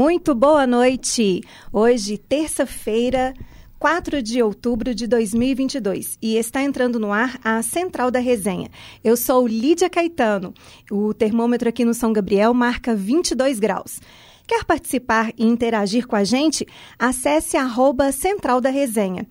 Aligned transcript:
Muito 0.00 0.34
boa 0.34 0.66
noite. 0.66 1.42
Hoje, 1.70 2.16
terça-feira, 2.16 3.34
4 3.78 4.22
de 4.22 4.42
outubro 4.42 4.94
de 4.94 5.06
2022 5.06 6.16
e 6.22 6.38
está 6.38 6.62
entrando 6.62 6.98
no 6.98 7.12
ar 7.12 7.38
a 7.44 7.60
Central 7.60 8.10
da 8.10 8.18
Resenha. 8.18 8.70
Eu 9.04 9.14
sou 9.14 9.46
Lídia 9.46 9.90
Caetano. 9.90 10.54
O 10.90 11.12
termômetro 11.12 11.68
aqui 11.68 11.84
no 11.84 11.92
São 11.92 12.14
Gabriel 12.14 12.54
marca 12.54 12.96
22 12.96 13.60
graus. 13.60 14.00
Quer 14.46 14.64
participar 14.64 15.34
e 15.36 15.44
interagir 15.44 16.06
com 16.06 16.16
a 16.16 16.24
gente? 16.24 16.66
Acesse 16.98 17.58
arroba 17.58 18.10
Central 18.10 18.58
da 18.58 18.70
Resenha. 18.70 19.28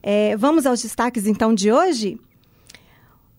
É, 0.00 0.36
vamos 0.36 0.64
aos 0.64 0.80
destaques 0.80 1.26
então 1.26 1.52
de 1.52 1.72
hoje? 1.72 2.20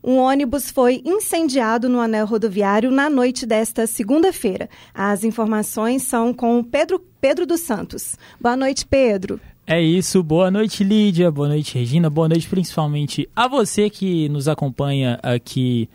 Um 0.07 0.19
ônibus 0.19 0.69
foi 0.69 1.01
incendiado 1.03 1.89
no 1.89 1.99
anel 1.99 2.27
rodoviário 2.27 2.91
na 2.91 3.09
noite 3.09 3.43
desta 3.43 3.87
segunda-feira. 3.87 4.69
As 4.93 5.23
informações 5.23 6.03
são 6.03 6.31
com 6.31 6.63
Pedro, 6.63 7.01
Pedro 7.19 7.43
dos 7.43 7.61
Santos. 7.61 8.15
Boa 8.39 8.55
noite, 8.55 8.85
Pedro. 8.85 9.41
É 9.65 9.81
isso, 9.81 10.21
boa 10.21 10.51
noite 10.51 10.83
Lídia, 10.83 11.31
boa 11.31 11.47
noite 11.47 11.73
Regina, 11.73 12.07
boa 12.07 12.29
noite 12.29 12.47
principalmente 12.47 13.27
a 13.35 13.47
você 13.47 13.89
que 13.89 14.29
nos 14.29 14.47
acompanha 14.47 15.19
aqui 15.23 15.89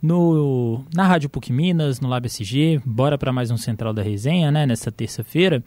no, 0.00 0.84
na 0.94 1.04
Rádio 1.04 1.28
PUC 1.28 1.52
Minas, 1.52 1.98
no 1.98 2.08
Lab 2.08 2.24
SG. 2.24 2.80
Bora 2.86 3.18
para 3.18 3.32
mais 3.32 3.50
um 3.50 3.56
Central 3.56 3.92
da 3.92 4.00
Resenha, 4.00 4.52
né, 4.52 4.64
nessa 4.64 4.92
terça-feira. 4.92 5.60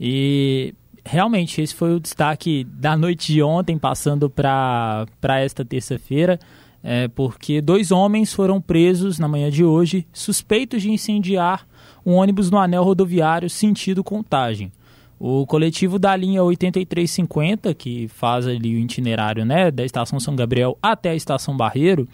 E 0.00 0.74
realmente 1.04 1.60
esse 1.60 1.72
foi 1.72 1.94
o 1.94 2.00
destaque 2.00 2.64
da 2.64 2.96
noite 2.96 3.32
de 3.32 3.40
ontem, 3.44 3.78
passando 3.78 4.28
para 4.28 5.06
esta 5.40 5.64
terça-feira, 5.64 6.40
é, 6.86 7.08
porque 7.08 7.62
dois 7.62 7.90
homens 7.90 8.34
foram 8.34 8.60
presos 8.60 9.18
na 9.18 9.26
manhã 9.26 9.50
de 9.50 9.64
hoje, 9.64 10.06
suspeitos 10.12 10.82
de 10.82 10.90
incendiar 10.90 11.66
um 12.04 12.12
ônibus 12.12 12.50
no 12.50 12.58
anel 12.58 12.84
rodoviário 12.84 13.48
sentido 13.48 14.04
contagem. 14.04 14.70
O 15.18 15.46
coletivo 15.46 15.98
da 15.98 16.14
linha 16.14 16.42
8350, 16.42 17.72
que 17.72 18.06
faz 18.08 18.46
ali 18.46 18.74
o 18.74 18.78
itinerário 18.78 19.46
né, 19.46 19.70
da 19.70 19.82
estação 19.82 20.20
São 20.20 20.36
Gabriel 20.36 20.76
até 20.82 21.10
a 21.10 21.14
estação 21.14 21.56
Barreiro, 21.56 22.06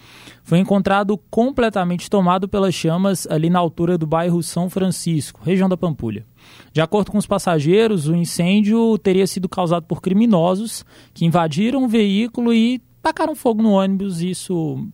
foi 0.44 0.60
encontrado 0.60 1.18
completamente 1.28 2.08
tomado 2.08 2.46
pelas 2.46 2.72
chamas 2.72 3.26
ali 3.28 3.50
na 3.50 3.58
altura 3.58 3.98
do 3.98 4.06
bairro 4.06 4.40
São 4.40 4.70
Francisco, 4.70 5.40
região 5.42 5.68
da 5.68 5.76
Pampulha. 5.76 6.24
De 6.72 6.80
acordo 6.80 7.10
com 7.10 7.18
os 7.18 7.26
passageiros, 7.26 8.06
o 8.06 8.14
incêndio 8.14 8.96
teria 8.98 9.26
sido 9.26 9.48
causado 9.48 9.86
por 9.86 10.00
criminosos 10.00 10.84
que 11.12 11.24
invadiram 11.24 11.82
o 11.84 11.88
veículo 11.88 12.52
e 12.52 12.80
tacaram 13.02 13.34
fogo 13.34 13.62
no 13.62 13.72
ônibus, 13.72 14.20
isso 14.20 14.86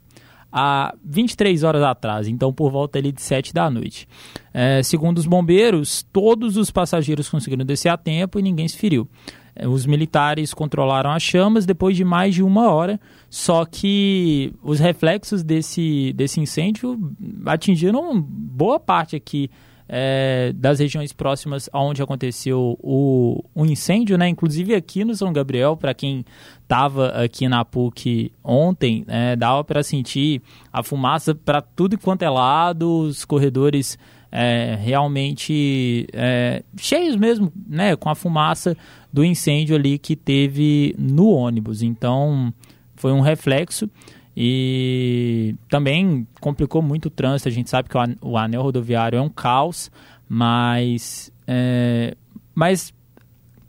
há 0.51 0.95
23 1.05 1.63
horas 1.63 1.83
atrás, 1.83 2.29
então 2.29 2.53
por 2.53 2.71
volta 2.71 2.99
ali 2.99 3.13
de 3.13 3.21
7 3.21 3.53
da 3.53 3.69
noite. 3.69 4.09
É, 4.55 4.83
segundo 4.83 5.19
os 5.19 5.27
bombeiros, 5.27 6.03
todos 6.13 6.57
os 6.57 6.71
passageiros 6.71 7.29
conseguiram 7.29 7.65
descer 7.65 7.91
a 7.91 7.97
tempo 7.97 8.39
e 8.39 8.43
ninguém 8.43 8.67
se 8.67 8.77
feriu. 8.77 9.09
É, 9.55 9.69
os 9.69 9.85
militares 9.87 10.55
controlaram 10.55 11.11
as 11.11 11.23
chamas 11.23 11.67
depois 11.67 11.97
de 11.97 12.05
mais 12.05 12.35
de 12.35 12.43
uma 12.43 12.71
hora, 12.71 13.01
só 13.29 13.65
que 13.65 14.53
os 14.63 14.79
reflexos 14.79 15.43
desse, 15.43 16.13
desse 16.15 16.41
incêndio 16.41 16.99
atingiram 17.45 18.19
boa 18.21 18.81
parte 18.81 19.17
aqui 19.17 19.51
é, 19.89 20.53
das 20.55 20.79
regiões 20.81 21.13
próximas 21.13 21.69
aonde 21.73 22.03
aconteceu 22.03 22.77
o, 22.81 23.45
o 23.55 23.65
incêndio, 23.65 24.19
né? 24.19 24.29
Inclusive 24.29 24.75
aqui 24.75 25.05
no 25.05 25.15
São 25.15 25.33
Gabriel, 25.33 25.77
para 25.77 25.95
quem 25.95 26.25
estava 26.63 27.09
aqui 27.09 27.49
na 27.49 27.65
PUC 27.65 28.33
ontem, 28.43 29.05
é, 29.07 29.37
dava 29.37 29.63
para 29.63 29.83
sentir 29.83 30.43
a 30.73 30.83
fumaça 30.83 31.35
para 31.35 31.61
tudo 31.61 31.99
quanto 31.99 32.23
é 32.23 32.31
lado, 32.31 33.01
os 33.01 33.25
corredores 33.25 33.99
é, 34.33 34.77
realmente 34.81 36.07
é, 36.13 36.63
cheios 36.77 37.17
mesmo, 37.17 37.53
né? 37.67 37.95
Com 37.97 38.11
a 38.11 38.15
fumaça 38.15 38.77
do 39.13 39.25
incêndio 39.25 39.77
ali 39.77 39.99
que 39.99 40.17
teve 40.17 40.95
no 40.99 41.29
ônibus. 41.29 41.83
Então 41.83 42.53
foi 42.97 43.13
um 43.13 43.21
reflexo. 43.21 43.89
E 44.37 45.55
também 45.69 46.27
complicou 46.41 46.83
muito 46.83 47.07
o 47.07 47.11
trânsito. 47.11 47.49
A 47.49 47.53
gente 47.53 47.71
sabe 47.71 47.89
que 47.89 47.97
o 48.21 48.37
anel 48.37 48.63
rodoviário 48.63 49.19
é 49.19 49.23
um 49.23 49.31
caos, 49.31 49.91
mas. 50.29 51.33
É, 51.47 52.15
mas 52.55 52.93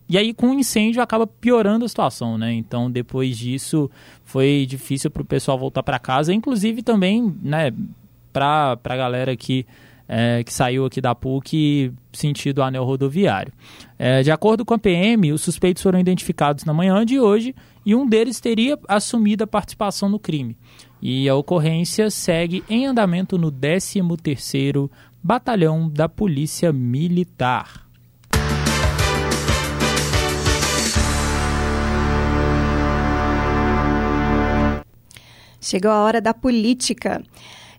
e 0.09 0.17
aí, 0.17 0.33
com 0.33 0.51
o 0.51 0.53
incêndio, 0.53 1.01
acaba 1.01 1.27
piorando 1.27 1.83
a 1.83 1.89
situação, 1.89 2.37
né? 2.37 2.53
Então, 2.53 2.89
depois 2.89 3.37
disso, 3.37 3.91
foi 4.23 4.65
difícil 4.67 5.11
para 5.11 5.21
o 5.21 5.25
pessoal 5.25 5.59
voltar 5.59 5.83
para 5.83 5.99
casa. 5.99 6.33
Inclusive, 6.33 6.81
também, 6.81 7.35
né, 7.41 7.73
para 8.31 8.79
a 8.81 8.95
galera 8.95 9.35
que, 9.35 9.65
é, 10.07 10.43
que 10.43 10.53
saiu 10.53 10.85
aqui 10.85 11.01
da 11.01 11.13
PUC 11.13 11.91
sentido 12.13 12.63
anel 12.63 12.83
rodoviário. 12.83 13.51
É, 13.99 14.21
de 14.23 14.31
acordo 14.31 14.63
com 14.63 14.73
a 14.73 14.79
PM, 14.79 15.31
os 15.31 15.41
suspeitos 15.41 15.83
foram 15.83 15.99
identificados 15.99 16.63
na 16.63 16.73
manhã 16.73 17.05
de 17.05 17.19
hoje 17.19 17.53
e 17.85 17.93
um 17.93 18.07
deles 18.07 18.39
teria 18.39 18.77
assumido 18.87 19.43
a 19.43 19.47
participação 19.47 20.09
no 20.09 20.19
crime. 20.19 20.57
E 21.01 21.27
a 21.29 21.35
ocorrência 21.35 22.09
segue 22.09 22.63
em 22.69 22.85
andamento 22.85 23.37
no 23.37 23.51
13º 23.51 24.89
Batalhão 25.21 25.89
da 25.89 26.07
Polícia 26.07 26.71
Militar. 26.71 27.87
Chegou 35.59 35.91
a 35.91 36.01
hora 36.01 36.21
da 36.21 36.33
política. 36.33 37.21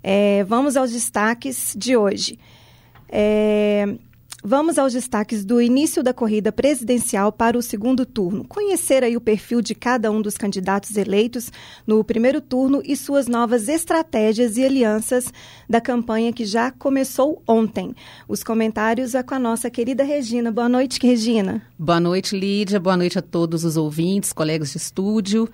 É, 0.02 0.44
vamos 0.44 0.76
aos 0.76 0.92
destaques 0.92 1.74
de 1.76 1.96
hoje. 1.96 2.38
É, 3.08 3.86
Vamos 4.44 4.78
aos 4.78 4.92
destaques 4.92 5.44
do 5.44 5.60
início 5.60 6.00
da 6.00 6.14
corrida 6.14 6.52
presidencial 6.52 7.32
para 7.32 7.58
o 7.58 7.62
segundo 7.62 8.06
turno. 8.06 8.44
Conhecer 8.44 9.02
aí 9.02 9.16
o 9.16 9.20
perfil 9.20 9.60
de 9.60 9.74
cada 9.74 10.12
um 10.12 10.22
dos 10.22 10.38
candidatos 10.38 10.96
eleitos 10.96 11.50
no 11.84 12.04
primeiro 12.04 12.40
turno 12.40 12.80
e 12.84 12.96
suas 12.96 13.26
novas 13.26 13.68
estratégias 13.68 14.56
e 14.56 14.64
alianças 14.64 15.32
da 15.68 15.80
campanha 15.80 16.32
que 16.32 16.44
já 16.44 16.70
começou 16.70 17.42
ontem. 17.48 17.92
Os 18.28 18.44
comentários 18.44 19.16
é 19.16 19.24
com 19.24 19.34
a 19.34 19.40
nossa 19.40 19.68
querida 19.68 20.04
Regina. 20.04 20.52
Boa 20.52 20.68
noite, 20.68 21.00
Regina. 21.04 21.60
Boa 21.76 21.98
noite, 21.98 22.38
Lídia. 22.38 22.78
Boa 22.78 22.96
noite 22.96 23.18
a 23.18 23.22
todos 23.22 23.64
os 23.64 23.76
ouvintes, 23.76 24.32
colegas 24.32 24.70
de 24.70 24.76
estúdio. 24.76 25.48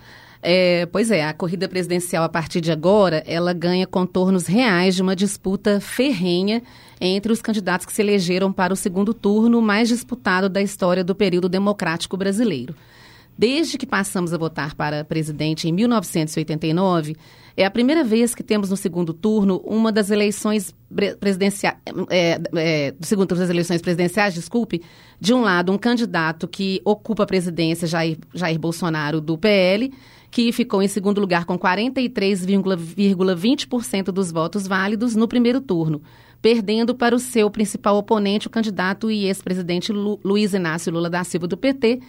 É, 0.47 0.85
pois 0.85 1.11
é, 1.11 1.25
a 1.25 1.33
corrida 1.33 1.67
presidencial 1.67 2.23
a 2.23 2.29
partir 2.29 2.61
de 2.61 2.71
agora, 2.71 3.25
ela 3.27 3.55
ganha 3.55 3.87
contornos 3.87 4.47
reais 4.47 4.95
de 4.95 5.01
uma 5.01 5.17
disputa 5.17 5.81
ferrenha 5.81 6.63
entre 7.01 7.33
os 7.33 7.41
candidatos 7.41 7.87
que 7.87 7.93
se 7.95 8.03
elegeram 8.03 8.53
para 8.53 8.71
o 8.71 8.77
segundo 8.77 9.15
turno 9.15 9.63
mais 9.63 9.89
disputado 9.89 10.51
da 10.51 10.61
história 10.61 11.03
do 11.03 11.15
período 11.15 11.49
democrático 11.49 12.15
brasileiro. 12.15 12.75
Desde 13.39 13.79
que 13.79 13.87
passamos 13.87 14.35
a 14.35 14.39
votar 14.39 14.75
para 14.75 15.03
presidente 15.03 15.67
em 15.67 15.73
1989, 15.73 17.17
é 17.57 17.65
a 17.65 17.71
primeira 17.71 18.05
vez 18.05 18.35
que 18.35 18.43
temos 18.43 18.69
no 18.69 18.77
segundo 18.77 19.15
turno 19.15 19.63
uma 19.65 19.91
das 19.91 20.11
eleições 20.11 20.75
presidenciais, 21.19 21.77
é, 22.11 22.39
é, 22.55 22.91
do 22.93 23.07
segundo 23.07 23.35
das 23.35 23.49
eleições 23.49 23.81
presidenciais, 23.81 24.35
desculpe, 24.35 24.83
de 25.19 25.33
um 25.33 25.41
lado 25.41 25.73
um 25.73 25.79
candidato 25.79 26.47
que 26.47 26.83
ocupa 26.85 27.23
a 27.23 27.27
presidência, 27.27 27.89
Jair, 27.89 28.19
Jair 28.35 28.59
Bolsonaro, 28.59 29.21
do 29.21 29.39
PL, 29.39 29.93
que 30.35 30.51
ficou 30.51 30.83
em 30.83 30.89
segundo 30.89 31.21
lugar 31.21 31.45
com 31.45 31.57
43,20% 31.57 34.07
dos 34.07 34.33
votos 34.33 34.67
válidos 34.67 35.15
no 35.15 35.29
primeiro 35.29 35.61
turno, 35.61 36.03
perdendo 36.43 36.93
para 36.93 37.15
o 37.15 37.21
seu 37.21 37.49
principal 37.49 37.97
oponente, 37.97 38.49
o 38.49 38.51
candidato 38.51 39.13
e 39.13 39.27
ex-presidente 39.27 39.93
Lu 39.93 40.19
Luiz 40.25 40.53
Inácio 40.53 40.93
Lula 40.93 41.09
da 41.09 41.23
Silva 41.23 41.47
do 41.47 41.57
PT, 41.57 42.01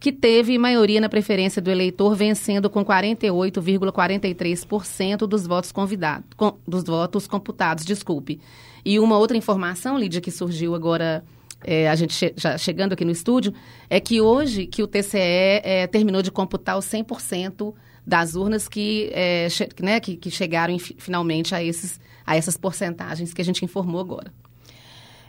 que 0.00 0.10
teve 0.10 0.56
maioria 0.56 0.98
na 0.98 1.10
preferência 1.10 1.60
do 1.60 1.70
eleitor, 1.70 2.16
vencendo 2.16 2.70
com 2.70 2.82
48,43% 2.82 5.26
dos 5.26 5.46
votos 5.46 5.70
convidados, 5.70 6.24
com, 6.38 6.56
dos 6.66 6.84
votos 6.84 7.26
computados, 7.26 7.84
desculpe. 7.84 8.40
E 8.82 8.98
uma 8.98 9.18
outra 9.18 9.36
informação, 9.36 9.98
Lídia, 9.98 10.22
que 10.22 10.30
surgiu 10.30 10.74
agora 10.74 11.22
é, 11.64 11.88
a 11.88 11.94
gente 11.96 12.14
che 12.14 12.32
já 12.36 12.56
chegando 12.58 12.92
aqui 12.92 13.04
no 13.04 13.10
estúdio, 13.10 13.52
é 13.88 13.98
que 13.98 14.20
hoje 14.20 14.66
que 14.66 14.82
o 14.82 14.86
TCE 14.86 15.18
é, 15.18 15.86
terminou 15.86 16.22
de 16.22 16.30
computar 16.30 16.78
os 16.78 16.84
100% 16.86 17.74
das 18.06 18.34
urnas 18.34 18.68
que, 18.68 19.10
é, 19.12 19.48
né, 19.80 19.98
que, 19.98 20.16
que 20.16 20.30
chegaram 20.30 20.78
finalmente 20.78 21.54
a, 21.54 21.62
esses, 21.62 21.98
a 22.26 22.36
essas 22.36 22.56
porcentagens 22.56 23.32
que 23.32 23.40
a 23.40 23.44
gente 23.44 23.64
informou 23.64 24.00
agora. 24.00 24.32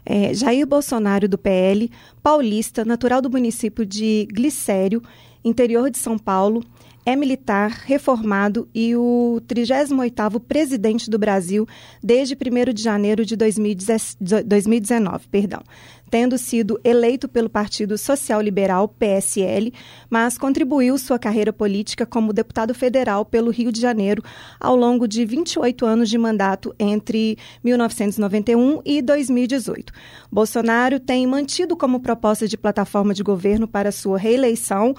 É, 0.06 0.34
Jair 0.34 0.68
Bolsonaro, 0.68 1.28
do 1.28 1.38
PL, 1.38 1.90
paulista, 2.22 2.86
natural 2.86 3.22
do 3.22 3.30
município 3.30 3.86
de 3.86 4.28
Glicério, 4.32 5.02
interior 5.44 5.90
de 5.90 5.98
São 5.98 6.18
Paulo, 6.18 6.64
é 7.06 7.16
militar, 7.16 7.84
reformado 7.86 8.68
e 8.74 8.96
o 8.96 9.40
38º 9.48 10.40
presidente 10.40 11.08
do 11.10 11.20
Brasil 11.20 11.68
desde 12.04 12.36
1 12.36 12.74
de 12.74 12.82
janeiro 12.82 13.24
de 13.24 13.36
2019, 13.36 15.28
perdão, 15.30 15.62
tendo 16.10 16.36
sido 16.38 16.80
eleito 16.84 17.30
pelo 17.30 17.48
Partido 17.48 17.96
Social 17.98 18.42
Liberal, 18.42 18.88
PSL, 18.88 19.72
mas 20.10 20.36
contribuiu 20.38 20.98
sua 20.98 21.20
carreira 21.20 21.54
política 21.54 22.08
como 22.08 22.34
deputado 22.34 22.74
federal 22.74 23.24
pelo 23.24 23.52
Rio 23.52 23.72
de 23.72 23.80
Janeiro 23.80 24.24
ao 24.60 24.76
longo 24.76 25.08
de 25.08 25.24
28 25.26 25.86
anos 25.86 26.10
de 26.10 26.18
mandato 26.18 26.74
entre 26.80 27.38
1991 27.64 28.82
e 28.84 29.02
2018. 29.02 29.94
Bolsonaro 30.32 31.00
tem 31.00 31.28
mantido 31.28 31.78
como 31.78 32.00
proposta 32.00 32.48
de 32.48 32.58
plataforma 32.58 33.14
de 33.14 33.22
governo 33.22 33.68
para 33.68 33.92
sua 33.92 34.18
reeleição 34.18 34.96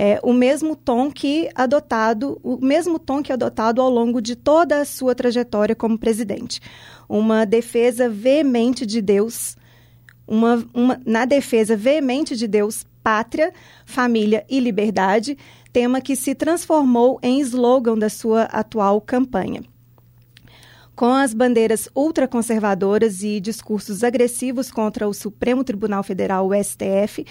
é, 0.00 0.20
o 0.22 0.32
mesmo 0.32 0.76
tom 0.76 1.10
que 1.10 1.50
adotado, 1.56 2.38
o 2.40 2.56
mesmo 2.64 3.00
tom 3.00 3.20
que 3.20 3.32
adotado 3.32 3.82
ao 3.82 3.90
longo 3.90 4.22
de 4.22 4.36
toda 4.36 4.80
a 4.80 4.84
sua 4.84 5.12
trajetória 5.12 5.74
como 5.74 5.98
presidente. 5.98 6.60
Uma 7.08 7.44
defesa 7.44 8.08
veemente 8.08 8.86
de 8.86 9.02
Deus, 9.02 9.56
uma, 10.24 10.64
uma, 10.72 11.00
na 11.04 11.24
defesa 11.24 11.76
veemente 11.76 12.36
de 12.36 12.46
Deus, 12.46 12.86
pátria, 13.02 13.52
família 13.84 14.46
e 14.48 14.60
liberdade, 14.60 15.36
tema 15.72 16.00
que 16.00 16.14
se 16.14 16.32
transformou 16.32 17.18
em 17.20 17.40
slogan 17.40 17.98
da 17.98 18.08
sua 18.08 18.42
atual 18.44 19.00
campanha. 19.00 19.62
Com 20.94 21.12
as 21.12 21.34
bandeiras 21.34 21.88
ultraconservadoras 21.92 23.24
e 23.24 23.40
discursos 23.40 24.04
agressivos 24.04 24.70
contra 24.70 25.08
o 25.08 25.14
Supremo 25.14 25.64
Tribunal 25.64 26.04
Federal, 26.04 26.46
o 26.46 26.54
STF, 26.54 27.24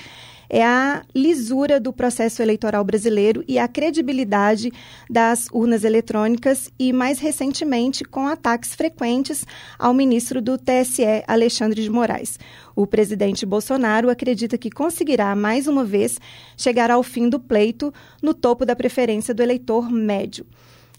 é 0.50 0.64
a 0.64 1.04
lisura 1.14 1.80
do 1.80 1.92
processo 1.92 2.42
eleitoral 2.42 2.84
brasileiro 2.84 3.44
e 3.48 3.60
a 3.60 3.68
credibilidade 3.68 4.72
das 5.10 5.48
urnas 5.52 5.84
eletrônicas 5.84 6.72
e, 6.80 6.94
mais 6.94 7.20
recentemente, 7.20 8.04
com 8.04 8.28
ataques 8.28 8.74
frequentes 8.74 9.46
ao 9.78 9.94
ministro 9.94 10.42
do 10.42 10.58
TSE, 10.58 11.24
Alexandre 11.28 11.82
de 11.82 11.90
Moraes. 11.90 12.40
O 12.76 12.86
presidente 12.86 13.46
Bolsonaro 13.46 14.10
acredita 14.10 14.58
que 14.58 14.70
conseguirá, 14.70 15.36
mais 15.36 15.68
uma 15.68 15.84
vez, 15.84 16.20
chegar 16.56 16.92
ao 16.92 17.04
fim 17.04 17.30
do 17.30 17.40
pleito 17.40 17.94
no 18.22 18.34
topo 18.34 18.66
da 18.66 18.76
preferência 18.76 19.34
do 19.34 19.42
eleitor 19.42 19.92
médio 19.92 20.46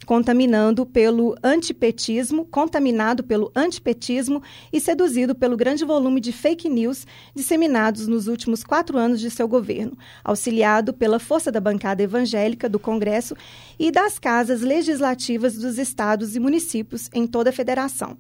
contaminando 0.09 0.87
pelo 0.87 1.37
antipetismo, 1.43 2.47
contaminado 2.47 3.23
pelo 3.23 3.53
antipetismo 3.55 4.43
e 4.73 4.81
seduzido 4.81 5.35
pelo 5.35 5.55
grande 5.55 5.85
volume 5.85 6.19
de 6.19 6.33
fake 6.33 6.67
news 6.67 7.07
disseminados 7.35 8.09
nos 8.09 8.27
últimos 8.27 8.65
quatro 8.65 8.97
anos 8.97 9.21
de 9.21 9.31
seu 9.31 9.47
governo, 9.47 9.99
auxiliado 10.25 10.95
pela 10.95 11.19
força 11.19 11.53
da 11.53 11.61
bancada 11.61 12.03
evangélica 12.03 12.71
do 12.71 12.79
Congresso 12.79 13.37
e 13.79 13.91
das 13.91 14.19
casas 14.19 14.63
legislativas 14.63 15.59
dos 15.59 15.77
estados 15.77 16.35
e 16.35 16.41
municípios 16.41 17.11
em 17.13 17.27
toda 17.27 17.51
a 17.51 17.53
federação. 17.53 18.17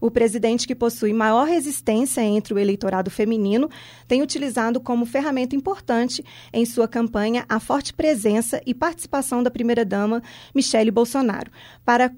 O 0.00 0.10
presidente 0.10 0.66
que 0.66 0.74
possui 0.74 1.12
maior 1.12 1.46
resistência 1.46 2.20
entre 2.20 2.52
o 2.54 2.58
eleitorado 2.58 3.10
feminino 3.10 3.68
tem 4.06 4.22
utilizado 4.22 4.80
como 4.80 5.06
ferramenta 5.06 5.56
importante 5.56 6.24
em 6.52 6.64
sua 6.64 6.86
campanha 6.86 7.44
a 7.48 7.58
forte 7.58 7.92
presença 7.92 8.60
e 8.66 8.74
participação 8.74 9.42
da 9.42 9.50
primeira-dama 9.50 10.22
Michele 10.54 10.90
Bolsonaro 10.90 11.50
para 11.84 12.10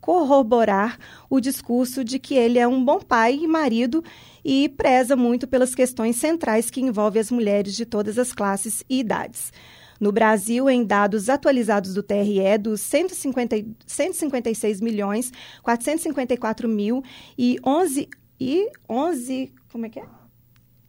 corroborar 0.00 0.98
o 1.28 1.40
discurso 1.40 2.04
de 2.04 2.18
que 2.18 2.34
ele 2.34 2.58
é 2.58 2.66
um 2.66 2.84
bom 2.84 2.98
pai 3.00 3.40
e 3.42 3.46
marido 3.46 4.02
e 4.44 4.68
preza 4.68 5.16
muito 5.16 5.46
pelas 5.46 5.74
questões 5.74 6.16
centrais 6.16 6.70
que 6.70 6.80
envolvem 6.80 7.20
as 7.20 7.30
mulheres 7.30 7.74
de 7.74 7.84
todas 7.84 8.18
as 8.18 8.32
classes 8.32 8.84
e 8.88 9.00
idades. 9.00 9.52
No 10.00 10.12
Brasil, 10.12 10.68
em 10.70 10.84
dados 10.84 11.28
atualizados 11.28 11.94
do 11.94 12.02
TRE, 12.02 12.58
dos 12.60 12.80
150, 12.80 13.56
156 13.86 14.80
milhões 14.80 15.32
454 15.62 16.68
mil 16.68 17.02
e 17.36 17.56
11, 17.64 18.08
e 18.40 18.70
11 18.88 19.52
como 19.70 19.86
é 19.86 19.88
que 19.88 20.00
é? 20.00 20.04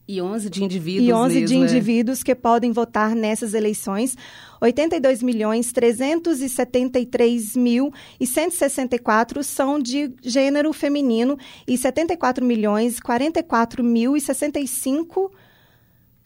E 0.08 0.20
11 0.20 0.50
de 0.50 0.64
indivíduos. 0.64 1.08
E 1.08 1.14
11 1.14 1.34
mesmo, 1.36 1.48
de 1.48 1.54
é. 1.54 1.58
indivíduos 1.58 2.22
é. 2.22 2.24
que 2.24 2.34
podem 2.34 2.72
votar 2.72 3.14
nessas 3.14 3.54
eleições. 3.54 4.18
82 4.60 5.22
milhões 5.22 5.72
373 5.72 7.56
mil 7.56 7.94
e 8.20 8.26
164 8.26 9.44
são 9.44 9.80
de 9.80 10.12
gênero 10.24 10.74
feminino 10.74 11.38
e 11.68 11.78
74 11.78 12.44
milhões 12.44 13.00
44 13.00 13.84
mil 13.84 14.18
e 14.18 14.22
65 14.22 15.32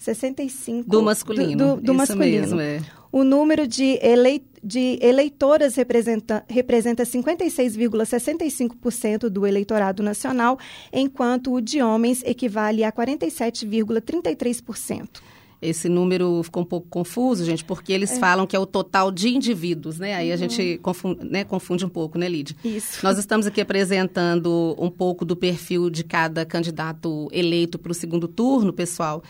65 0.04 0.90
do 0.90 1.02
masculino. 1.02 1.58
Do, 1.58 1.76
do, 1.76 1.82
do 1.82 1.94
masculino. 1.94 2.42
Mesmo, 2.42 2.60
é. 2.60 2.82
O 3.12 3.24
número 3.24 3.68
de, 3.68 4.00
elei, 4.02 4.44
de 4.64 4.98
eleitoras 5.00 5.76
representa, 5.76 6.44
representa 6.50 7.04
56,65% 7.04 9.30
do 9.30 9.46
eleitorado 9.46 10.02
nacional, 10.02 10.58
enquanto 10.92 11.54
o 11.54 11.62
de 11.62 11.80
homens 11.82 12.24
equivale 12.26 12.84
a 12.84 12.92
47,33%. 12.92 15.22
Esse 15.62 15.88
número 15.88 16.42
ficou 16.44 16.64
um 16.64 16.66
pouco 16.66 16.88
confuso, 16.90 17.46
gente, 17.46 17.64
porque 17.64 17.94
eles 17.94 18.12
é. 18.12 18.20
falam 18.20 18.46
que 18.46 18.54
é 18.56 18.60
o 18.60 18.66
total 18.66 19.12
de 19.12 19.30
indivíduos, 19.30 19.98
né? 19.98 20.14
Aí 20.16 20.28
uhum. 20.28 20.34
a 20.34 20.38
gente 20.38 20.78
confunde, 20.80 21.24
né, 21.24 21.46
confunde 21.46 21.86
um 21.86 21.90
pouco, 21.90 22.18
né, 22.18 22.28
Lídia? 22.28 22.54
Isso. 22.66 23.00
Nós 23.02 23.18
estamos 23.18 23.48
aqui 23.48 23.62
apresentando 23.62 24.76
um 24.78 24.90
pouco 24.90 25.24
do 25.24 25.38
perfil 25.38 25.90
de 25.90 26.04
cada 26.04 26.46
candidato 26.46 27.30
eleito 27.32 27.80
para 27.80 27.94
o 27.94 27.96
segundo 27.96 28.28
turno, 28.28 28.74
pessoal. 28.74 29.24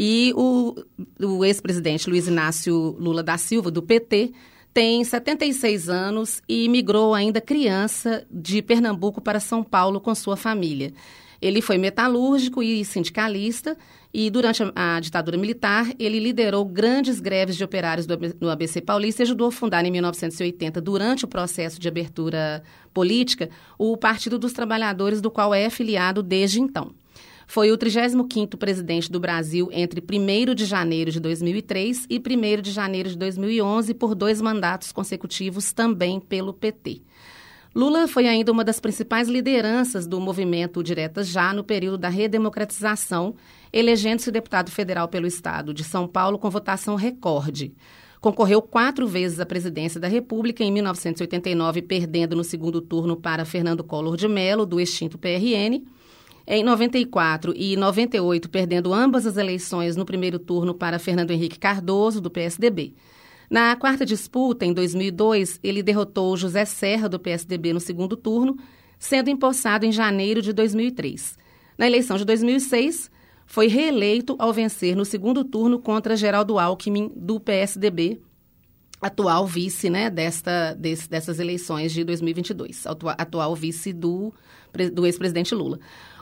E 0.00 0.32
o, 0.36 0.76
o 1.20 1.44
ex-presidente 1.44 2.08
Luiz 2.08 2.28
Inácio 2.28 2.96
Lula 3.00 3.20
da 3.20 3.36
Silva, 3.36 3.68
do 3.68 3.82
PT, 3.82 4.32
tem 4.72 5.02
76 5.02 5.88
anos 5.88 6.40
e 6.48 6.68
migrou 6.68 7.14
ainda 7.14 7.40
criança 7.40 8.24
de 8.30 8.62
Pernambuco 8.62 9.20
para 9.20 9.40
São 9.40 9.64
Paulo 9.64 10.00
com 10.00 10.14
sua 10.14 10.36
família. 10.36 10.92
Ele 11.42 11.60
foi 11.60 11.78
metalúrgico 11.78 12.62
e 12.62 12.84
sindicalista 12.84 13.76
e, 14.14 14.30
durante 14.30 14.62
a, 14.74 15.00
ditadura 15.00 15.36
militar, 15.36 15.88
ele 15.98 16.20
liderou 16.20 16.64
grandes 16.64 17.18
greves 17.18 17.56
de 17.56 17.64
operários 17.64 18.06
no 18.40 18.50
ABC 18.50 18.80
Paulista 18.80 19.22
e 19.22 19.24
ajudou 19.24 19.48
a 19.48 19.52
fundar, 19.52 19.84
em 19.84 19.90
1980, 19.90 20.80
durante 20.80 21.24
o 21.24 21.28
processo 21.28 21.80
de 21.80 21.88
abertura 21.88 22.62
política, 22.94 23.50
o 23.76 23.96
Partido 23.96 24.38
dos 24.38 24.52
Trabalhadores, 24.52 25.20
do 25.20 25.30
qual 25.30 25.52
é 25.52 25.66
afiliado 25.66 26.22
desde 26.22 26.60
então. 26.60 26.92
Foi 27.50 27.72
o 27.72 27.78
35º 27.78 28.58
presidente 28.58 29.10
do 29.10 29.18
Brasil 29.18 29.70
entre 29.72 30.02
1 30.02 30.54
de 30.54 30.66
janeiro 30.66 31.10
de 31.10 31.18
2003 31.18 32.06
e 32.10 32.18
1 32.18 32.60
de 32.60 32.70
janeiro 32.70 33.08
de 33.08 33.16
2011 33.16 33.94
por 33.94 34.14
dois 34.14 34.38
mandatos 34.38 34.92
consecutivos 34.92 35.72
também 35.72 36.20
pelo 36.20 36.52
PT. 36.52 37.00
Lula 37.74 38.06
foi 38.06 38.28
ainda 38.28 38.52
uma 38.52 38.62
das 38.62 38.78
principais 38.78 39.28
lideranças 39.28 40.06
do 40.06 40.20
movimento 40.20 40.82
Diretas 40.82 41.26
Já 41.26 41.54
no 41.54 41.64
período 41.64 41.96
da 41.96 42.10
redemocratização, 42.10 43.34
elegendo-se 43.72 44.30
deputado 44.30 44.70
federal 44.70 45.08
pelo 45.08 45.26
estado 45.26 45.72
de 45.72 45.84
São 45.84 46.06
Paulo 46.06 46.38
com 46.38 46.50
votação 46.50 46.96
recorde. 46.96 47.72
Concorreu 48.20 48.60
quatro 48.60 49.08
vezes 49.08 49.40
à 49.40 49.46
presidência 49.46 49.98
da 49.98 50.06
República 50.06 50.62
em 50.62 50.70
1989, 50.70 51.80
perdendo 51.80 52.36
no 52.36 52.44
segundo 52.44 52.82
turno 52.82 53.16
para 53.16 53.46
Fernando 53.46 53.82
Collor 53.82 54.18
de 54.18 54.28
Mello, 54.28 54.66
do 54.66 54.78
extinto 54.78 55.16
PRN, 55.16 55.82
em 56.50 56.64
94 56.64 57.52
e 57.54 57.76
98, 57.76 58.48
perdendo 58.48 58.94
ambas 58.94 59.26
as 59.26 59.36
eleições 59.36 59.96
no 59.96 60.06
primeiro 60.06 60.38
turno 60.38 60.72
para 60.72 60.98
Fernando 60.98 61.30
Henrique 61.30 61.58
Cardoso, 61.58 62.22
do 62.22 62.30
PSDB. 62.30 62.94
Na 63.50 63.76
quarta 63.76 64.06
disputa, 64.06 64.64
em 64.64 64.72
2002, 64.72 65.60
ele 65.62 65.82
derrotou 65.82 66.34
José 66.38 66.64
Serra, 66.64 67.06
do 67.06 67.20
PSDB, 67.20 67.74
no 67.74 67.80
segundo 67.80 68.16
turno, 68.16 68.56
sendo 68.98 69.28
empossado 69.28 69.84
em 69.84 69.92
janeiro 69.92 70.40
de 70.40 70.54
2003. 70.54 71.36
Na 71.76 71.86
eleição 71.86 72.16
de 72.16 72.24
2006, 72.24 73.10
foi 73.44 73.66
reeleito 73.66 74.34
ao 74.38 74.50
vencer 74.50 74.96
no 74.96 75.04
segundo 75.04 75.44
turno 75.44 75.78
contra 75.78 76.16
Geraldo 76.16 76.58
Alckmin, 76.58 77.12
do 77.14 77.38
PSDB, 77.38 78.22
atual 79.02 79.46
vice 79.46 79.90
né, 79.90 80.08
desta, 80.08 80.72
desse, 80.72 81.10
dessas 81.10 81.38
eleições 81.38 81.92
de 81.92 82.04
2022, 82.04 82.86
atual, 82.86 83.14
atual 83.18 83.54
vice 83.54 83.92
do, 83.92 84.32
do 84.94 85.04
ex-presidente 85.04 85.54
Lula. 85.54 85.78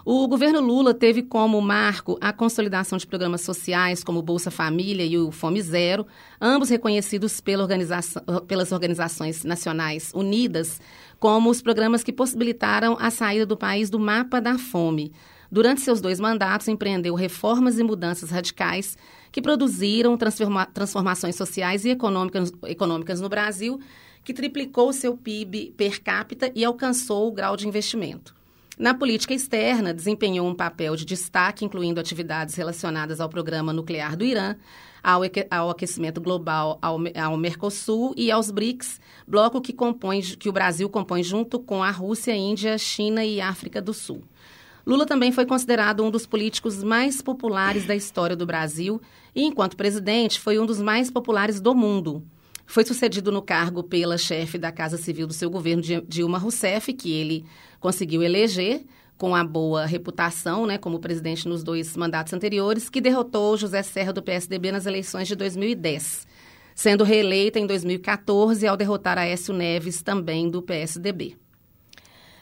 O 0.09 0.29
governo 0.29 0.61
Lula 0.61 0.95
teve 0.95 1.21
como 1.21 1.61
marco 1.61 2.17
a 2.21 2.33
consolidação 2.33 2.97
de 2.97 3.05
programas 3.05 3.41
sociais 3.41 4.05
como 4.05 4.23
Bolsa 4.23 4.53
Família 4.53 5.05
e 5.05 5.19
o 5.19 5.33
Fome 5.33 5.61
Zero, 5.61 6.07
ambos 6.41 6.69
reconhecidos 6.69 7.41
pela 7.41 7.65
organização, 7.65 8.23
pelas 8.47 8.71
organizações 8.71 9.43
nacionais 9.43 10.13
unidas 10.15 10.81
como 11.19 11.51
os 11.51 11.61
programas 11.61 12.05
que 12.05 12.13
possibilitaram 12.13 12.97
a 13.01 13.11
saída 13.11 13.45
do 13.45 13.57
país 13.57 13.91
do 13.91 13.99
mapa 13.99 14.41
da 14.41 14.57
fome. 14.57 15.13
Durante 15.51 15.81
seus 15.81 16.01
dois 16.01 16.21
mandatos, 16.21 16.69
empreendeu 16.69 17.17
reformas 17.17 17.77
e 17.77 17.83
mudanças 17.83 18.31
radicais 18.31 18.97
que 19.33 19.43
produziram 19.43 20.17
transforma 20.17 20.67
transformações 20.67 21.35
sociais 21.35 21.85
e 21.85 21.89
econômicas, 21.89 22.53
econômicas 22.69 23.21
no 23.21 23.29
Brasil, 23.29 23.81
que 24.23 24.33
triplicou 24.33 24.93
seu 24.93 25.17
PIB 25.17 25.75
per 25.77 26.01
capita 26.01 26.53
e 26.55 26.65
alcançou 26.65 27.27
o 27.27 27.33
grau 27.33 27.57
de 27.57 27.67
investimento. 27.67 28.36
Na 28.79 28.93
política 28.93 29.33
externa, 29.33 29.95
desempenhou 29.95 30.47
um 30.47 30.55
papel 30.55 30.97
de 30.97 31.07
destaque, 31.07 31.65
incluindo 31.65 31.99
atividades 31.99 32.55
relacionadas 32.57 33.21
ao 33.21 33.29
programa 33.29 33.73
nuclear 33.73 34.15
do 34.15 34.23
Irã, 34.23 34.55
ao, 35.03 35.71
aquecimento 35.71 36.21
global, 36.21 36.79
ao, 36.83 36.99
ao, 37.19 37.37
Mercosul 37.39 38.13
e 38.19 38.31
aos 38.31 38.51
BRICS, 38.51 39.01
bloco 39.27 39.63
que, 39.63 39.73
compõe, 39.73 40.21
que 40.21 40.51
o 40.51 40.53
Brasil 40.53 40.91
compõe 40.91 41.23
junto 41.23 41.59
com 41.59 41.83
a 41.83 41.91
Rússia, 41.91 42.37
Índia, 42.37 42.77
China 42.77 43.25
e 43.25 43.41
África 43.41 43.81
do 43.81 43.95
Sul. 43.95 44.23
Lula 44.87 45.07
também 45.07 45.33
foi 45.33 45.47
considerado 45.47 46.05
um 46.05 46.11
dos 46.11 46.27
políticos 46.27 46.83
mais 46.85 47.23
populares 47.23 47.87
da 47.87 47.97
história 47.97 48.37
do 48.37 48.45
Brasil 48.45 49.01
e, 49.35 49.43
enquanto 49.43 49.77
presidente, 49.77 50.39
foi 50.39 50.59
um 50.59 50.67
dos 50.67 50.83
mais 50.83 51.11
populares 51.11 51.61
do 51.63 51.75
mundo. 51.75 52.23
Foi 52.67 52.85
sucedido 52.85 53.31
no 53.31 53.41
cargo 53.41 53.83
pela 53.83 54.19
chefe 54.19 54.59
da 54.59 54.73
Casa 54.73 54.97
Civil 54.97 55.27
do 55.27 55.33
seu 55.33 55.49
governo, 55.49 55.83
Dilma 56.07 56.37
Rousseff, 56.37 56.93
que 56.93 57.13
ele 57.13 57.45
conseguiu 57.79 58.23
eleger 58.23 58.85
com 59.17 59.35
a 59.35 59.43
boa 59.43 59.87
reputação, 59.87 60.67
né, 60.67 60.77
como 60.77 60.99
presidente 60.99 61.49
nos 61.49 61.63
dois 61.63 61.97
mandatos 61.97 62.33
anteriores, 62.33 62.91
que 62.91 63.01
derrotou 63.01 63.57
José 63.57 63.83
Serra 63.83 64.13
do 64.13 64.23
PSDB 64.23 64.73
nas 64.73 64.85
eleições 64.85 65.27
de 65.27 65.35
2010, 65.35 66.27
sendo 66.75 67.03
reeleita 67.03 67.59
em 67.59 67.67
2014 67.67 68.67
ao 68.67 68.77
derrotar 68.77 69.17
Aécio 69.17 69.55
Neves, 69.55 70.03
também 70.03 70.51
do 70.51 70.61
PSDB. 70.61 71.37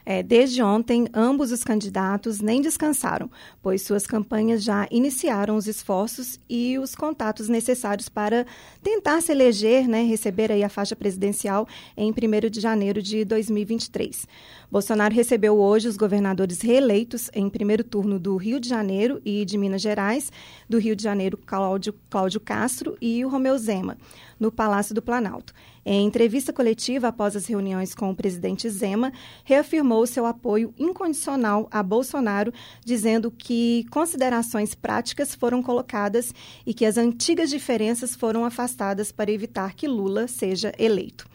É, 0.06 0.23
desde 0.23 0.62
ontem, 0.62 1.08
ambos 1.14 1.50
os 1.50 1.64
candidatos 1.64 2.40
nem 2.40 2.61
descansaram, 2.61 3.30
pois 3.62 3.82
suas 3.82 4.06
campanhas 4.06 4.62
já 4.62 4.87
iniciaram 4.90 5.56
os 5.56 5.66
esforços 5.66 6.38
e 6.49 6.78
os 6.78 6.94
contatos 6.94 7.49
necessários 7.49 8.08
para 8.08 8.46
tentar 8.82 9.23
se 9.23 9.32
eleger, 9.32 9.88
né, 9.88 10.02
receber 10.02 10.52
aí 10.52 10.62
a 10.62 10.68
faixa 10.68 10.94
presidencial 10.94 11.66
em 11.96 12.12
1 12.12 12.50
de 12.50 12.61
janeiro 12.61 13.02
de 13.02 13.25
2023. 13.25 14.28
Bolsonaro 14.70 15.14
recebeu 15.14 15.58
hoje 15.58 15.88
os 15.88 15.96
governadores 15.96 16.61
reeleitos 16.61 17.30
em 17.32 17.49
primeiro 17.49 17.84
turno 17.84 18.18
do 18.18 18.37
Rio 18.37 18.61
de 18.61 18.68
Janeiro 18.68 19.23
e 19.25 19.44
de 19.44 19.56
Minas 19.56 19.80
Gerais, 19.80 20.30
do 20.68 20.78
Rio 20.78 20.96
de 20.96 21.02
Janeiro, 21.02 21.38
Cláudio, 21.38 21.94
Cláudio 22.11 22.40
Castro 22.40 22.96
e 23.00 23.25
o 23.25 23.28
Romeu 23.28 23.56
Zema, 23.56 23.96
no 24.38 24.50
Palácio 24.50 24.94
do 24.94 25.02
Planalto. 25.02 25.52
Em 25.84 26.06
entrevista 26.06 26.52
coletiva 26.52 27.08
após 27.08 27.36
as 27.36 27.46
reuniões 27.46 27.94
com 27.94 28.10
o 28.10 28.16
presidente 28.16 28.68
Zema, 28.70 29.12
reafirmou 29.44 30.06
seu 30.06 30.24
apoio 30.24 30.72
incondicional 30.78 31.68
a 31.70 31.82
Bolsonaro, 31.82 32.52
dizendo 32.84 33.30
que 33.30 33.86
considerações 33.90 34.74
práticas 34.74 35.34
foram 35.34 35.62
colocadas 35.62 36.32
e 36.64 36.72
que 36.72 36.86
as 36.86 36.96
antigas 36.96 37.50
diferenças 37.50 38.14
foram 38.14 38.44
afastadas 38.44 39.12
para 39.12 39.30
evitar 39.30 39.74
que 39.74 39.86
Lula 39.86 40.26
seja 40.26 40.72
eleito. 40.78 41.28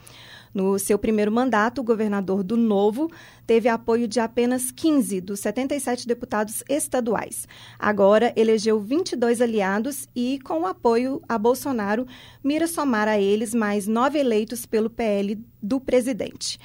No 0.60 0.78
seu 0.78 1.00
primeiro 1.00 1.32
mandato, 1.32 1.80
o 1.80 1.84
governador 1.86 2.44
do 2.44 2.58
Novo 2.58 3.10
teve 3.48 3.70
apoio 3.70 4.10
de 4.10 4.20
apenas 4.20 4.72
15 4.72 5.22
dos 5.22 5.40
77 5.40 6.06
deputados 6.06 6.66
estaduais. 6.68 7.48
Agora 7.80 8.34
elegeu 8.36 8.78
22 8.78 9.40
aliados 9.40 10.10
e, 10.14 10.38
com 10.44 10.64
o 10.64 10.68
apoio 10.68 11.22
a 11.30 11.38
Bolsonaro, 11.38 12.06
mira 12.44 12.68
somar 12.68 13.08
a 13.08 13.18
eles 13.18 13.54
mais 13.54 13.88
nove 13.88 14.20
eleitos 14.20 14.66
pelo 14.66 14.90
PL 14.90 15.42
do 15.64 15.80
presidente. 15.80 16.60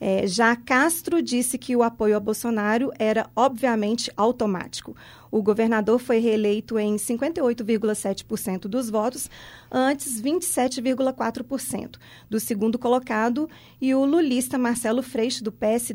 É, 0.00 0.26
já 0.26 0.56
Castro 0.56 1.20
disse 1.20 1.58
que 1.58 1.76
o 1.76 1.82
apoio 1.82 2.16
a 2.16 2.20
Bolsonaro 2.20 2.90
era 2.98 3.28
obviamente 3.36 4.10
automático. 4.16 4.96
O 5.30 5.42
governador 5.42 5.98
foi 5.98 6.18
reeleito 6.18 6.78
em 6.78 6.96
58,7% 6.96 8.62
dos 8.62 8.88
votos, 8.88 9.28
antes 9.70 10.20
27,4% 10.20 11.98
do 12.30 12.40
segundo 12.40 12.78
colocado, 12.78 13.48
e 13.78 13.94
o 13.94 14.06
lulista 14.06 14.56
Marcelo 14.56 15.02
Freixo, 15.02 15.44
do 15.44 15.52
PS, 15.52 15.94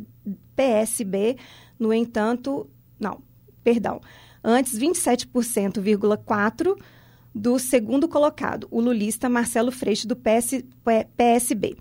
PSB, 0.55 1.38
no 1.79 1.91
entanto, 1.91 2.69
não, 3.00 3.24
perdão, 3.63 4.00
antes 4.43 4.77
27,4% 4.77 6.77
do 7.33 7.59
segundo 7.59 8.07
colocado, 8.07 8.67
o 8.71 8.79
lulista 8.79 9.27
Marcelo 9.27 9.71
Freixo, 9.71 10.07
do 10.07 10.15
PS, 10.15 10.63
PSB. 11.17 11.75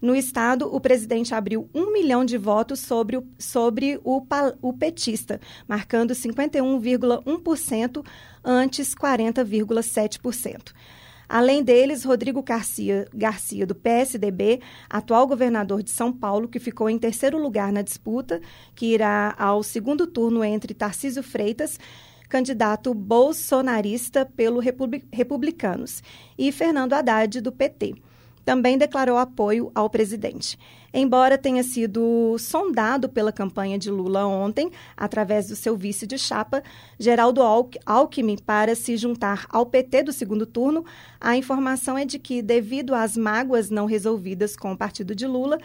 No 0.00 0.16
Estado, 0.16 0.74
o 0.74 0.80
presidente 0.80 1.34
abriu 1.34 1.68
um 1.74 1.92
milhão 1.92 2.24
de 2.24 2.38
votos 2.38 2.80
sobre 2.80 3.18
o, 3.18 3.26
sobre 3.38 4.00
o, 4.02 4.24
o 4.62 4.72
petista, 4.72 5.38
marcando 5.68 6.14
51,1%, 6.14 8.02
antes 8.42 8.94
40,7%. 8.94 10.72
Além 11.28 11.62
deles, 11.62 12.02
Rodrigo 12.02 12.42
Garcia, 12.42 13.06
Garcia, 13.14 13.66
do 13.66 13.74
PSDB, 13.74 14.60
atual 14.88 15.26
governador 15.26 15.82
de 15.82 15.90
São 15.90 16.10
Paulo, 16.12 16.48
que 16.48 16.58
ficou 16.58 16.88
em 16.88 16.98
terceiro 16.98 17.38
lugar 17.38 17.70
na 17.70 17.82
disputa, 17.82 18.40
que 18.74 18.86
irá 18.86 19.34
ao 19.38 19.62
segundo 19.62 20.06
turno 20.06 20.42
entre 20.42 20.74
Tarcísio 20.74 21.22
Freitas, 21.22 21.78
candidato 22.28 22.94
bolsonarista 22.94 24.24
pelo 24.24 24.60
Republicanos, 25.12 26.02
e 26.38 26.50
Fernando 26.50 26.94
Haddad, 26.94 27.40
do 27.40 27.52
PT 27.52 27.94
também 28.50 28.76
declarou 28.76 29.16
apoio 29.16 29.70
ao 29.76 29.88
presidente. 29.88 30.58
Embora 30.92 31.38
tenha 31.38 31.62
sido 31.62 32.36
sondado 32.36 33.08
pela 33.08 33.30
campanha 33.30 33.78
de 33.78 33.92
Lula 33.92 34.26
ontem, 34.26 34.72
através 34.96 35.46
do 35.46 35.54
seu 35.54 35.76
vice 35.76 36.04
de 36.04 36.18
chapa, 36.18 36.60
Geraldo 36.98 37.42
Alckmin, 37.86 38.36
para 38.38 38.74
se 38.74 38.96
juntar 38.96 39.46
ao 39.50 39.66
PT 39.66 40.02
do 40.02 40.12
segundo 40.12 40.44
turno, 40.46 40.84
a 41.20 41.36
informação 41.36 41.96
é 41.96 42.04
de 42.04 42.18
que, 42.18 42.42
devido 42.42 42.92
às 42.92 43.16
mágoas 43.16 43.70
não 43.70 43.86
resolvidas 43.86 44.56
com 44.56 44.72
o 44.72 44.76
partido 44.76 45.14
de 45.14 45.28
Lula, 45.28 45.56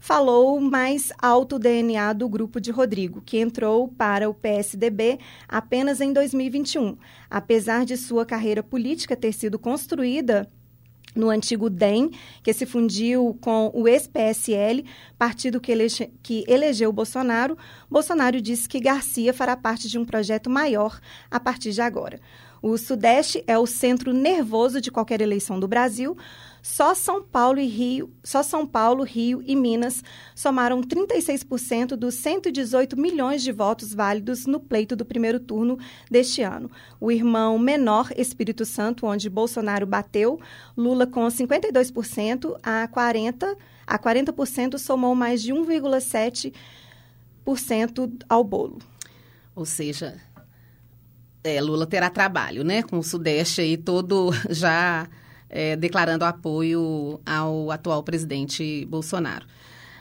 falou 0.00 0.60
mais 0.60 1.12
alto 1.22 1.60
DNA 1.60 2.12
do 2.12 2.28
grupo 2.28 2.60
de 2.60 2.72
Rodrigo, 2.72 3.22
que 3.24 3.38
entrou 3.38 3.86
para 3.86 4.28
o 4.28 4.34
PSDB 4.34 5.20
apenas 5.48 6.00
em 6.00 6.12
2021. 6.12 6.96
Apesar 7.30 7.84
de 7.84 7.96
sua 7.96 8.26
carreira 8.26 8.64
política 8.64 9.14
ter 9.14 9.32
sido 9.32 9.60
construída 9.60 10.50
no 11.14 11.30
antigo 11.30 11.70
DEM, 11.70 12.10
que 12.42 12.52
se 12.52 12.66
fundiu 12.66 13.36
com 13.40 13.70
o 13.74 13.88
ex-PSL, 13.88 14.84
partido 15.18 15.60
que, 15.60 15.72
elege, 15.72 16.10
que 16.22 16.44
elegeu 16.46 16.92
Bolsonaro, 16.92 17.56
Bolsonaro 17.90 18.40
disse 18.40 18.68
que 18.68 18.80
Garcia 18.80 19.32
fará 19.32 19.56
parte 19.56 19.88
de 19.88 19.98
um 19.98 20.04
projeto 20.04 20.50
maior 20.50 21.00
a 21.30 21.40
partir 21.40 21.72
de 21.72 21.80
agora. 21.80 22.20
O 22.62 22.76
Sudeste 22.76 23.44
é 23.46 23.58
o 23.58 23.66
centro 23.66 24.12
nervoso 24.12 24.80
de 24.80 24.90
qualquer 24.90 25.20
eleição 25.20 25.60
do 25.60 25.68
Brasil. 25.68 26.16
Só 26.66 26.94
São 26.96 27.22
Paulo 27.22 27.60
e 27.60 27.66
Rio, 27.66 28.10
só 28.24 28.42
São 28.42 28.66
Paulo, 28.66 29.04
Rio 29.04 29.40
e 29.46 29.54
Minas 29.54 30.02
somaram 30.34 30.80
36% 30.80 31.94
dos 31.94 32.16
118 32.16 33.00
milhões 33.00 33.44
de 33.44 33.52
votos 33.52 33.94
válidos 33.94 34.46
no 34.46 34.58
pleito 34.58 34.96
do 34.96 35.04
primeiro 35.04 35.38
turno 35.38 35.78
deste 36.10 36.42
ano. 36.42 36.68
O 37.00 37.12
irmão 37.12 37.56
menor, 37.56 38.10
Espírito 38.16 38.64
Santo, 38.64 39.06
onde 39.06 39.30
Bolsonaro 39.30 39.86
bateu, 39.86 40.40
Lula 40.76 41.06
com 41.06 41.24
52% 41.28 42.58
a 42.60 42.88
40 42.88 43.56
a 43.86 43.96
40% 43.96 44.76
somou 44.76 45.14
mais 45.14 45.40
de 45.40 45.54
1,7% 45.54 48.24
ao 48.28 48.42
bolo. 48.42 48.78
Ou 49.54 49.64
seja, 49.64 50.20
é, 51.44 51.60
Lula 51.60 51.86
terá 51.86 52.10
trabalho, 52.10 52.64
né? 52.64 52.82
Com 52.82 52.98
o 52.98 53.04
Sudeste 53.04 53.60
aí 53.60 53.76
todo 53.76 54.32
já 54.50 55.08
é, 55.48 55.76
declarando 55.76 56.24
apoio 56.24 57.20
ao 57.24 57.70
atual 57.70 58.02
presidente 58.02 58.84
Bolsonaro. 58.86 59.46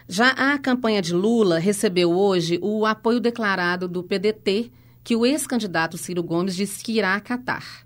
Já 0.08 0.30
a 0.30 0.58
campanha 0.60 1.02
de 1.02 1.14
Lula 1.14 1.58
recebeu 1.58 2.12
hoje 2.12 2.60
o 2.62 2.86
apoio 2.86 3.20
declarado 3.20 3.88
do 3.88 4.04
PDT, 4.04 4.72
que 5.04 5.16
o 5.16 5.26
ex-candidato 5.26 5.98
Ciro 5.98 6.22
Gomes 6.22 6.56
disse 6.56 6.84
que 6.84 6.94
irá 6.94 7.16
acatar. 7.16 7.86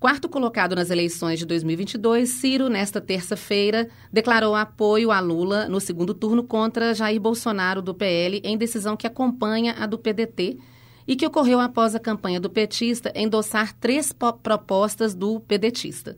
Quarto 0.00 0.30
colocado 0.30 0.74
nas 0.74 0.88
eleições 0.88 1.38
de 1.38 1.44
2022, 1.44 2.28
Ciro, 2.30 2.70
nesta 2.70 3.02
terça-feira, 3.02 3.86
declarou 4.10 4.54
apoio 4.54 5.10
a 5.10 5.20
Lula 5.20 5.68
no 5.68 5.78
segundo 5.78 6.14
turno 6.14 6.42
contra 6.42 6.94
Jair 6.94 7.20
Bolsonaro 7.20 7.82
do 7.82 7.94
PL, 7.94 8.40
em 8.42 8.56
decisão 8.56 8.96
que 8.96 9.06
acompanha 9.06 9.74
a 9.78 9.84
do 9.84 9.98
PDT 9.98 10.58
e 11.06 11.14
que 11.14 11.26
ocorreu 11.26 11.60
após 11.60 11.94
a 11.94 12.00
campanha 12.00 12.40
do 12.40 12.48
petista 12.48 13.12
endossar 13.14 13.74
três 13.74 14.10
propostas 14.42 15.14
do 15.14 15.38
pedetista. 15.40 16.16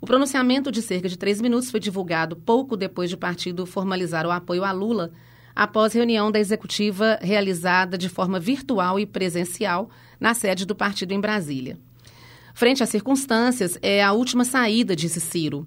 O 0.00 0.06
pronunciamento 0.06 0.72
de 0.72 0.80
cerca 0.80 1.08
de 1.08 1.18
três 1.18 1.40
minutos 1.40 1.70
foi 1.70 1.78
divulgado 1.78 2.34
pouco 2.34 2.76
depois 2.76 3.10
de 3.10 3.16
partido 3.16 3.66
formalizar 3.66 4.26
o 4.26 4.30
apoio 4.30 4.64
a 4.64 4.72
Lula, 4.72 5.12
após 5.54 5.92
reunião 5.92 6.30
da 6.30 6.40
executiva 6.40 7.18
realizada 7.20 7.98
de 7.98 8.08
forma 8.08 8.40
virtual 8.40 8.98
e 8.98 9.04
presencial 9.04 9.90
na 10.18 10.32
sede 10.32 10.64
do 10.64 10.74
partido 10.74 11.12
em 11.12 11.20
Brasília. 11.20 11.78
Frente 12.54 12.82
às 12.82 12.88
circunstâncias, 12.88 13.78
é 13.82 14.02
a 14.02 14.12
última 14.12 14.44
saída, 14.44 14.96
disse 14.96 15.20
Ciro. 15.20 15.66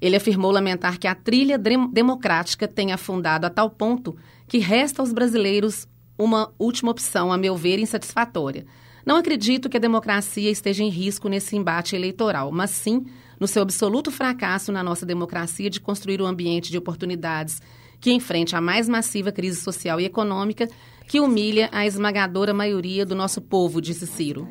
Ele 0.00 0.16
afirmou 0.16 0.50
lamentar 0.50 0.98
que 0.98 1.06
a 1.06 1.14
trilha 1.14 1.58
democrática 1.58 2.68
tenha 2.68 2.94
afundado 2.94 3.46
a 3.46 3.50
tal 3.50 3.70
ponto 3.70 4.16
que 4.46 4.58
resta 4.58 5.00
aos 5.02 5.12
brasileiros 5.12 5.88
uma 6.18 6.52
última 6.58 6.90
opção, 6.90 7.32
a 7.32 7.38
meu 7.38 7.56
ver, 7.56 7.78
insatisfatória. 7.78 8.66
Não 9.06 9.16
acredito 9.16 9.68
que 9.68 9.76
a 9.76 9.80
democracia 9.80 10.50
esteja 10.50 10.84
em 10.84 10.90
risco 10.90 11.28
nesse 11.28 11.56
embate 11.56 11.96
eleitoral, 11.96 12.52
mas 12.52 12.70
sim 12.70 13.06
no 13.40 13.48
seu 13.48 13.62
absoluto 13.62 14.10
fracasso 14.10 14.70
na 14.70 14.84
nossa 14.84 15.06
democracia 15.06 15.70
de 15.70 15.80
construir 15.80 16.20
um 16.20 16.26
ambiente 16.26 16.70
de 16.70 16.76
oportunidades 16.76 17.60
que 17.98 18.12
enfrente 18.12 18.54
a 18.54 18.60
mais 18.60 18.88
massiva 18.88 19.32
crise 19.32 19.60
social 19.60 19.98
e 19.98 20.04
econômica 20.04 20.68
que 21.08 21.18
humilha 21.18 21.68
a 21.72 21.86
esmagadora 21.86 22.54
maioria 22.54 23.04
do 23.04 23.16
nosso 23.16 23.40
povo, 23.40 23.80
disse 23.80 24.06
Ciro. 24.06 24.48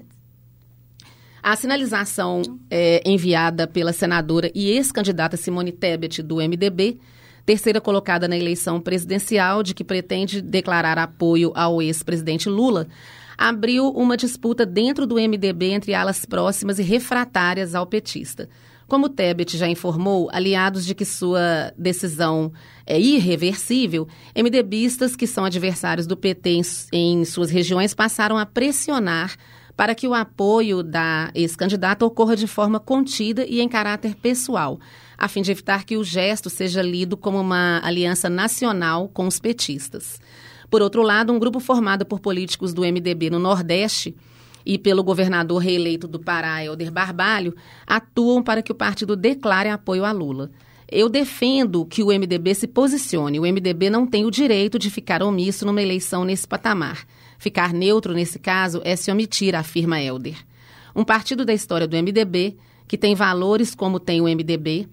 A 1.41 1.55
sinalização 1.55 2.41
é, 2.69 3.01
enviada 3.05 3.65
pela 3.65 3.93
senadora 3.93 4.51
e 4.53 4.69
ex-candidata 4.71 5.37
Simone 5.37 5.71
Tebet, 5.71 6.21
do 6.21 6.35
MDB, 6.35 6.99
terceira 7.45 7.79
colocada 7.79 8.27
na 8.27 8.37
eleição 8.37 8.81
presidencial, 8.81 9.63
de 9.63 9.73
que 9.73 9.85
pretende 9.85 10.41
declarar 10.41 10.97
apoio 10.97 11.53
ao 11.55 11.81
ex-presidente 11.81 12.49
Lula, 12.49 12.87
abriu 13.37 13.87
uma 13.91 14.17
disputa 14.17 14.65
dentro 14.65 15.07
do 15.07 15.15
MDB 15.15 15.71
entre 15.71 15.93
alas 15.93 16.25
próximas 16.25 16.77
e 16.77 16.83
refratárias 16.83 17.73
ao 17.73 17.87
petista. 17.87 18.49
Como 18.89 19.07
Tebet 19.07 19.55
já 19.55 19.67
informou, 19.67 20.29
aliados 20.33 20.83
de 20.83 20.95
que 20.95 21.05
sua 21.05 21.71
decisão 21.77 22.51
é 22.87 22.99
irreversível, 22.99 24.07
MDBistas 24.35 25.15
que 25.15 25.27
são 25.27 25.45
adversários 25.45 26.07
do 26.07 26.17
PT 26.17 26.49
em, 26.49 26.61
em 26.91 27.23
suas 27.23 27.51
regiões 27.51 27.93
passaram 27.93 28.35
a 28.35 28.47
pressionar 28.47 29.35
para 29.77 29.93
que 29.93 30.07
o 30.07 30.13
apoio 30.15 30.81
da 30.81 31.29
ex-candidata 31.35 32.03
ocorra 32.03 32.35
de 32.35 32.47
forma 32.47 32.79
contida 32.79 33.45
e 33.47 33.61
em 33.61 33.69
caráter 33.69 34.15
pessoal, 34.15 34.79
a 35.15 35.27
fim 35.27 35.43
de 35.43 35.51
evitar 35.51 35.85
que 35.85 35.95
o 35.95 36.03
gesto 36.03 36.49
seja 36.49 36.81
lido 36.81 37.15
como 37.15 37.39
uma 37.39 37.79
aliança 37.83 38.27
nacional 38.27 39.07
com 39.07 39.27
os 39.27 39.39
petistas. 39.39 40.19
Por 40.67 40.81
outro 40.81 41.03
lado, 41.03 41.31
um 41.31 41.39
grupo 41.39 41.59
formado 41.59 42.05
por 42.05 42.19
políticos 42.19 42.73
do 42.73 42.81
MDB 42.81 43.29
no 43.29 43.39
Nordeste 43.39 44.15
e 44.69 44.77
pelo 44.77 45.03
governador 45.03 45.57
reeleito 45.57 46.07
do 46.07 46.19
Pará, 46.19 46.63
Helder 46.63 46.91
Barbalho, 46.91 47.55
atuam 47.87 48.43
para 48.43 48.61
que 48.61 48.71
o 48.71 48.75
partido 48.75 49.15
declare 49.15 49.67
apoio 49.67 50.05
a 50.05 50.11
Lula. 50.11 50.51
Eu 50.87 51.09
defendo 51.09 51.87
que 51.87 52.03
o 52.03 52.09
MDB 52.09 52.53
se 52.53 52.67
posicione. 52.67 53.39
O 53.39 53.51
MDB 53.51 53.89
não 53.89 54.05
tem 54.05 54.25
o 54.25 54.29
direito 54.29 54.77
de 54.77 54.91
ficar 54.91 55.23
omisso 55.23 55.65
numa 55.65 55.81
eleição 55.81 56.23
nesse 56.23 56.47
patamar. 56.47 57.03
Ficar 57.39 57.73
neutro 57.73 58.13
nesse 58.13 58.37
caso 58.37 58.79
é 58.85 58.95
se 58.95 59.11
omitir, 59.11 59.55
afirma 59.55 59.99
Helder. 59.99 60.37
Um 60.95 61.03
partido 61.03 61.43
da 61.43 61.53
história 61.53 61.87
do 61.87 61.97
MDB, 61.97 62.55
que 62.87 62.95
tem 62.95 63.15
valores 63.15 63.73
como 63.73 63.99
tem 63.99 64.21
o 64.21 64.25
MDB, 64.25 64.87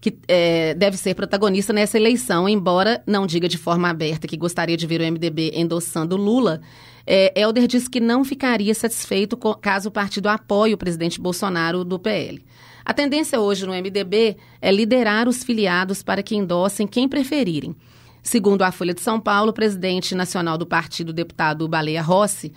que 0.00 0.16
é, 0.28 0.74
deve 0.74 0.96
ser 0.96 1.14
protagonista 1.14 1.72
nessa 1.72 1.98
eleição, 1.98 2.48
embora 2.48 3.02
não 3.06 3.26
diga 3.26 3.48
de 3.48 3.58
forma 3.58 3.88
aberta 3.88 4.28
que 4.28 4.36
gostaria 4.36 4.76
de 4.76 4.86
ver 4.86 5.00
o 5.00 5.04
MDB 5.04 5.52
endossando 5.54 6.16
Lula, 6.16 6.60
é, 7.06 7.32
Helder 7.34 7.66
diz 7.66 7.88
que 7.88 8.00
não 8.00 8.22
ficaria 8.22 8.74
satisfeito 8.74 9.36
caso 9.60 9.88
o 9.88 9.92
partido 9.92 10.28
apoie 10.28 10.74
o 10.74 10.78
presidente 10.78 11.20
Bolsonaro 11.20 11.82
do 11.84 11.98
PL. 11.98 12.44
A 12.84 12.94
tendência 12.94 13.40
hoje 13.40 13.66
no 13.66 13.72
MDB 13.72 14.36
é 14.62 14.70
liderar 14.70 15.28
os 15.28 15.42
filiados 15.42 16.02
para 16.02 16.22
que 16.22 16.36
endossem 16.36 16.86
quem 16.86 17.08
preferirem. 17.08 17.74
Segundo 18.22 18.62
a 18.62 18.70
Folha 18.70 18.94
de 18.94 19.00
São 19.00 19.18
Paulo, 19.20 19.50
o 19.50 19.54
presidente 19.54 20.14
nacional 20.14 20.56
do 20.56 20.66
partido, 20.66 21.12
deputado 21.12 21.68
Baleia 21.68 22.02
Rossi, 22.02 22.52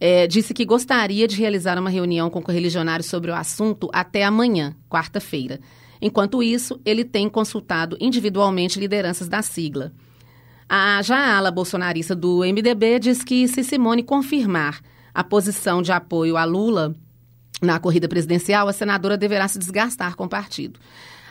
é, 0.00 0.26
disse 0.26 0.54
que 0.54 0.64
gostaria 0.64 1.26
de 1.26 1.36
realizar 1.36 1.78
uma 1.78 1.90
reunião 1.90 2.30
com 2.30 2.40
correligionários 2.40 3.08
sobre 3.08 3.30
o 3.30 3.34
assunto 3.34 3.90
até 3.92 4.24
amanhã, 4.24 4.74
quarta-feira. 4.88 5.60
Enquanto 6.00 6.42
isso, 6.42 6.80
ele 6.84 7.04
tem 7.04 7.28
consultado 7.28 7.96
individualmente 8.00 8.78
lideranças 8.78 9.28
da 9.28 9.42
sigla. 9.42 9.92
A 10.68 11.00
já 11.02 11.36
ala 11.36 11.50
bolsonarista 11.50 12.14
do 12.14 12.40
MDB 12.40 12.98
diz 12.98 13.24
que 13.24 13.48
se 13.48 13.64
Simone 13.64 14.02
confirmar 14.02 14.80
a 15.14 15.24
posição 15.24 15.80
de 15.80 15.90
apoio 15.90 16.36
a 16.36 16.44
Lula 16.44 16.94
na 17.60 17.80
corrida 17.80 18.06
presidencial, 18.06 18.68
a 18.68 18.72
senadora 18.72 19.16
deverá 19.16 19.48
se 19.48 19.58
desgastar 19.58 20.14
com 20.14 20.24
o 20.24 20.28
partido. 20.28 20.78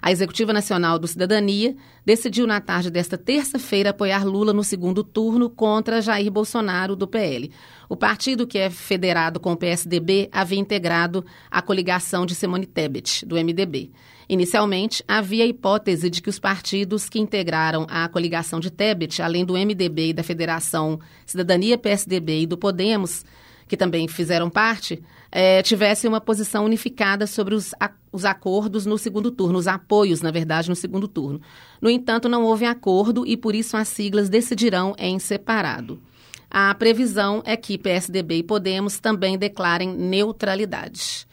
A 0.02 0.12
Executiva 0.12 0.54
Nacional 0.54 1.00
do 1.00 1.08
Cidadania 1.08 1.76
decidiu 2.06 2.46
na 2.46 2.62
tarde 2.62 2.92
desta 2.92 3.18
terça-feira 3.18 3.90
apoiar 3.90 4.26
Lula 4.26 4.54
no 4.54 4.64
segundo 4.64 5.04
turno 5.04 5.50
contra 5.50 6.02
Jair 6.02 6.32
Bolsonaro 6.32 6.96
do 6.96 7.08
PL. 7.08 7.52
O 7.90 7.96
partido, 7.96 8.46
que 8.46 8.58
é 8.58 8.70
federado 8.70 9.40
com 9.40 9.54
o 9.54 9.58
PSDB, 9.58 10.30
havia 10.32 10.60
integrado 10.60 11.26
a 11.50 11.62
coligação 11.62 12.26
de 12.26 12.36
Simone 12.36 12.66
Tebet, 12.66 13.26
do 13.26 13.36
MDB. 13.36 13.92
Inicialmente, 14.30 15.04
havia 15.08 15.46
a 15.46 15.48
hipótese 15.48 16.10
de 16.10 16.22
que 16.22 16.30
os 16.30 16.38
partidos 16.38 17.08
que 17.08 17.20
integraram 17.20 17.88
a 17.90 18.08
coligação 18.10 18.60
de 18.60 18.70
Tebet, 18.70 19.22
além 19.22 19.46
do 19.46 19.54
MDB 19.54 20.10
e 20.10 20.14
da 20.14 20.22
Federação 20.22 21.00
Cidadania 21.26 21.78
PSDB 21.78 22.42
e 22.42 22.46
do 22.46 22.58
Podemos, 22.58 23.24
que 23.68 23.78
também 23.78 24.08
fizeram 24.08 24.50
parte, 24.50 25.02
é, 25.40 25.62
tivessem 25.62 26.08
uma 26.08 26.20
posição 26.20 26.66
unificada 26.66 27.28
sobre 27.28 27.54
os, 27.54 27.72
a, 27.80 27.92
os 28.12 28.26
acordos 28.26 28.88
no 28.88 28.98
segundo 28.98 29.30
turno, 29.30 29.60
os 29.60 29.68
apoios, 29.68 30.20
na 30.20 30.32
verdade, 30.32 30.68
no 30.68 30.76
segundo 30.76 31.08
turno. 31.08 31.40
No 31.80 31.92
entanto, 31.92 32.28
não 32.28 32.44
houve 32.44 32.66
acordo 32.66 33.24
e, 33.24 33.38
por 33.38 33.54
isso, 33.54 33.78
as 33.78 33.88
siglas 33.88 34.30
decidirão 34.30 34.96
em 34.98 35.20
separado. 35.20 36.02
A 36.50 36.74
previsão 36.74 37.44
é 37.46 37.56
que 37.56 37.78
PSDB 37.78 38.38
e 38.38 38.44
Podemos 38.44 39.00
também 39.00 39.38
declarem 39.38 39.94
neutralidade. 39.94 41.28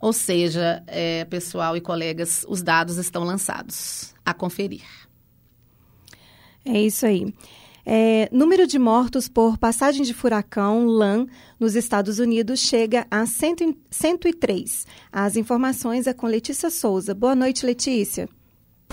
Ou 0.00 0.12
seja, 0.12 0.82
é, 0.88 1.24
pessoal 1.24 1.76
e 1.76 1.80
colegas, 1.80 2.44
os 2.48 2.60
dados 2.60 2.96
estão 2.96 3.22
lançados. 3.22 4.12
A 4.26 4.34
conferir. 4.34 4.82
É 6.64 6.80
isso 6.80 7.06
aí. 7.06 7.32
É, 7.86 8.30
número 8.32 8.66
de 8.66 8.78
mortos 8.78 9.28
por 9.28 9.58
passagem 9.58 10.02
de 10.02 10.14
furacão 10.14 10.86
LAN 10.86 11.26
nos 11.60 11.76
Estados 11.76 12.18
Unidos 12.18 12.60
chega 12.60 13.06
a 13.10 13.26
100, 13.26 13.76
103. 13.90 14.86
As 15.12 15.36
informações 15.36 16.06
é 16.06 16.14
com 16.14 16.26
Letícia 16.26 16.70
Souza. 16.70 17.14
Boa 17.14 17.34
noite, 17.34 17.66
Letícia. 17.66 18.26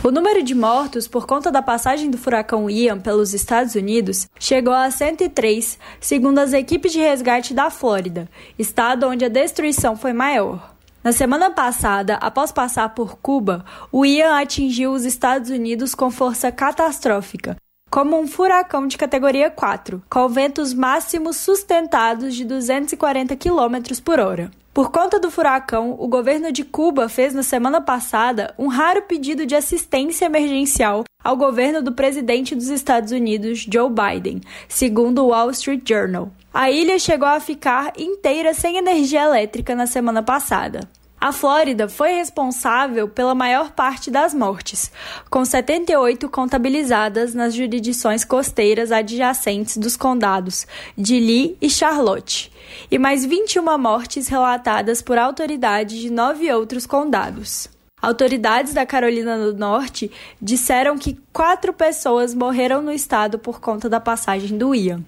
O 0.04 0.12
número 0.12 0.44
de 0.44 0.56
mortos 0.56 1.08
por 1.08 1.26
conta 1.26 1.52
da 1.52 1.62
passagem 1.62 2.10
do 2.10 2.18
furacão 2.18 2.70
Ian 2.70 3.00
pelos 3.00 3.34
Estados 3.34 3.76
Unidos 3.76 4.28
chegou 4.40 4.74
a 4.74 4.90
103, 4.90 5.78
segundo 6.00 6.40
as 6.40 6.54
equipes 6.54 6.92
de 6.92 7.00
resgate 7.00 7.54
da 7.54 7.70
Flórida, 7.70 8.28
estado 8.58 9.08
onde 9.08 9.24
a 9.24 9.30
destruição 9.30 9.96
foi 9.96 10.12
maior. 10.12 10.76
Na 11.04 11.12
semana 11.12 11.52
passada, 11.52 12.16
após 12.16 12.52
passar 12.52 12.90
por 12.90 13.18
Cuba, 13.18 13.64
o 13.92 14.06
Ian 14.06 14.40
atingiu 14.40 14.92
os 14.92 15.06
Estados 15.06 15.50
Unidos 15.50 15.94
com 15.94 16.10
força 16.10 16.52
catastrófica, 16.52 17.56
como 17.92 18.18
um 18.18 18.26
furacão 18.26 18.88
de 18.88 18.98
categoria 18.98 19.52
4, 19.52 20.02
com 20.10 20.30
ventos 20.30 20.74
máximos 20.74 21.36
sustentados 21.36 22.34
de 22.34 22.46
240 22.46 23.36
km 23.36 24.00
por 24.02 24.18
hora. 24.18 24.50
Por 24.74 24.90
conta 24.90 25.20
do 25.20 25.30
furacão, 25.30 25.98
o 26.00 26.08
governo 26.08 26.50
de 26.50 26.64
Cuba 26.64 27.10
fez 27.10 27.34
na 27.34 27.44
semana 27.44 27.82
passada 27.82 28.54
um 28.58 28.68
raro 28.68 29.02
pedido 29.02 29.46
de 29.46 29.54
assistência 29.54 30.26
emergencial 30.26 31.04
ao 31.22 31.36
governo 31.36 31.82
do 31.82 31.92
presidente 31.92 32.56
dos 32.56 32.70
Estados 32.70 33.12
Unidos, 33.12 33.68
Joe 33.70 33.90
Biden, 33.90 34.40
segundo 34.70 35.26
o 35.26 35.28
Wall 35.28 35.52
Street 35.52 35.82
Journal. 35.86 36.32
A 36.54 36.72
ilha 36.72 36.98
chegou 36.98 37.28
a 37.28 37.42
ficar 37.42 37.92
inteira 37.98 38.54
sem 38.54 38.78
energia 38.78 39.24
elétrica 39.24 39.76
na 39.76 39.86
semana 39.86 40.24
passada. 40.24 40.90
A 41.22 41.32
Flórida 41.32 41.88
foi 41.88 42.14
responsável 42.14 43.08
pela 43.08 43.36
maior 43.36 43.74
parte 43.74 44.10
das 44.10 44.34
mortes, 44.34 44.92
com 45.30 45.46
78 45.46 46.28
contabilizadas 46.28 47.36
nas 47.36 47.54
jurisdições 47.54 48.26
costeiras 48.26 48.92
adjacentes 48.92 49.78
dos 49.78 49.96
condados 49.96 50.66
de 50.98 51.20
Lee 51.20 51.56
e 51.62 51.70
Charlotte, 51.70 52.52
e 52.90 52.98
mais 52.98 53.24
21 53.24 53.78
mortes 53.78 54.28
relatadas 54.28 55.00
por 55.04 55.20
autoridades 55.20 56.00
de 56.00 56.10
nove 56.10 56.52
outros 56.52 56.88
condados. 56.88 57.70
Autoridades 58.02 58.74
da 58.74 58.84
Carolina 58.84 59.38
do 59.38 59.56
Norte 59.56 60.10
disseram 60.42 60.98
que 60.98 61.20
quatro 61.32 61.72
pessoas 61.72 62.34
morreram 62.34 62.82
no 62.82 62.92
estado 62.92 63.38
por 63.38 63.62
conta 63.62 63.88
da 63.88 64.00
passagem 64.00 64.58
do 64.58 64.74
Ian. 64.74 65.04